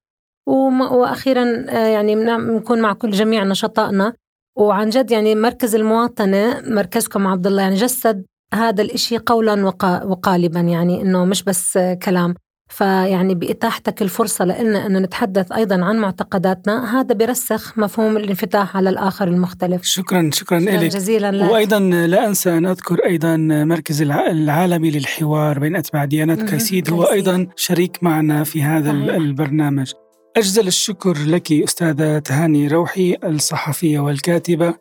وأخيرا 0.48 1.66
آه، 1.70 1.88
يعني 1.88 2.16
بنكون 2.16 2.82
مع 2.82 2.94
كل 2.94 3.12
جميع 3.12 3.44
نشطائنا 3.44 4.14
وعن 4.58 4.90
جد 4.90 5.12
يعني 5.12 5.36
مركز 5.36 5.76
المواطنة 5.76 6.62
مركزكم 6.68 7.28
عبد 7.28 7.48
الله 7.48 7.62
يعني 7.62 7.76
جسد 7.76 8.26
هذا 8.54 8.82
الإشي 8.82 9.18
قولا 9.18 9.66
وقالبا 10.06 10.60
يعني 10.60 11.02
إنه 11.02 11.26
مش 11.26 11.44
بس 11.44 11.80
كلام. 12.04 12.36
فيعني 12.70 13.36
بإتاحتك 13.36 14.02
الفرصة 14.02 14.46
لنا 14.46 14.86
أن 14.86 15.02
نتحدث 15.02 15.52
أيضا 15.52 15.86
عن 15.86 15.98
معتقداتنا. 15.98 17.00
هذا 17.00 17.16
برسخ 17.16 17.78
مفهوم 17.78 18.18
الانفتاح 18.18 18.78
على 18.78 18.90
الآخر 18.90 19.28
المختلف. 19.28 19.84
شكرا 19.84 20.30
شكرا, 20.34 20.60
شكرا 20.60 20.78
لك 20.78 20.92
جزيلا 20.92 21.32
لك. 21.32 21.52
وأيضا 21.52 21.80
لا 21.80 22.28
أنسى 22.28 22.58
أن 22.58 22.66
أذكر 22.66 23.06
أيضا 23.06 23.38
مركز 23.38 24.02
العالمي 24.02 24.92
للحوار 24.92 25.60
بين 25.60 25.76
أتباع 25.76 26.06
ديانات 26.06 26.42
كيسيد 26.42 26.90
هو 26.92 27.04
أيضا 27.04 27.48
شريك 27.56 28.04
معنا 28.04 28.44
في 28.44 28.64
هذا 28.64 28.92
صحيح. 28.92 29.16
البرنامج. 29.16 29.92
أجزل 30.38 30.68
الشكر 30.68 31.18
لك 31.28 31.52
أستاذة 31.52 32.20
تهاني 32.20 32.68
روحي 32.68 33.18
الصحفية 33.24 34.00
والكاتبة 34.00 34.74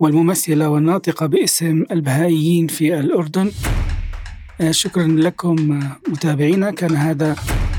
والممثلة 0.00 0.68
والناطقة 0.68 1.26
باسم 1.26 1.84
البهائيين 1.90 2.66
في 2.66 2.98
الأردن. 2.98 3.50
شكرا 4.70 5.06
لكم 5.06 5.82
آه، 5.82 6.10
متابعينا. 6.10 6.70
كان 6.70 6.96
هذا 6.96 7.36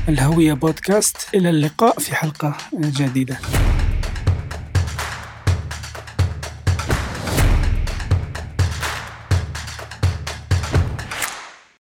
الهوية 0.08 0.52
بودكاست. 0.52 1.16
إلى 1.34 1.50
اللقاء 1.50 1.98
في 1.98 2.14
حلقة 2.16 2.48
آه، 2.48 2.56
جديدة. 2.74 3.38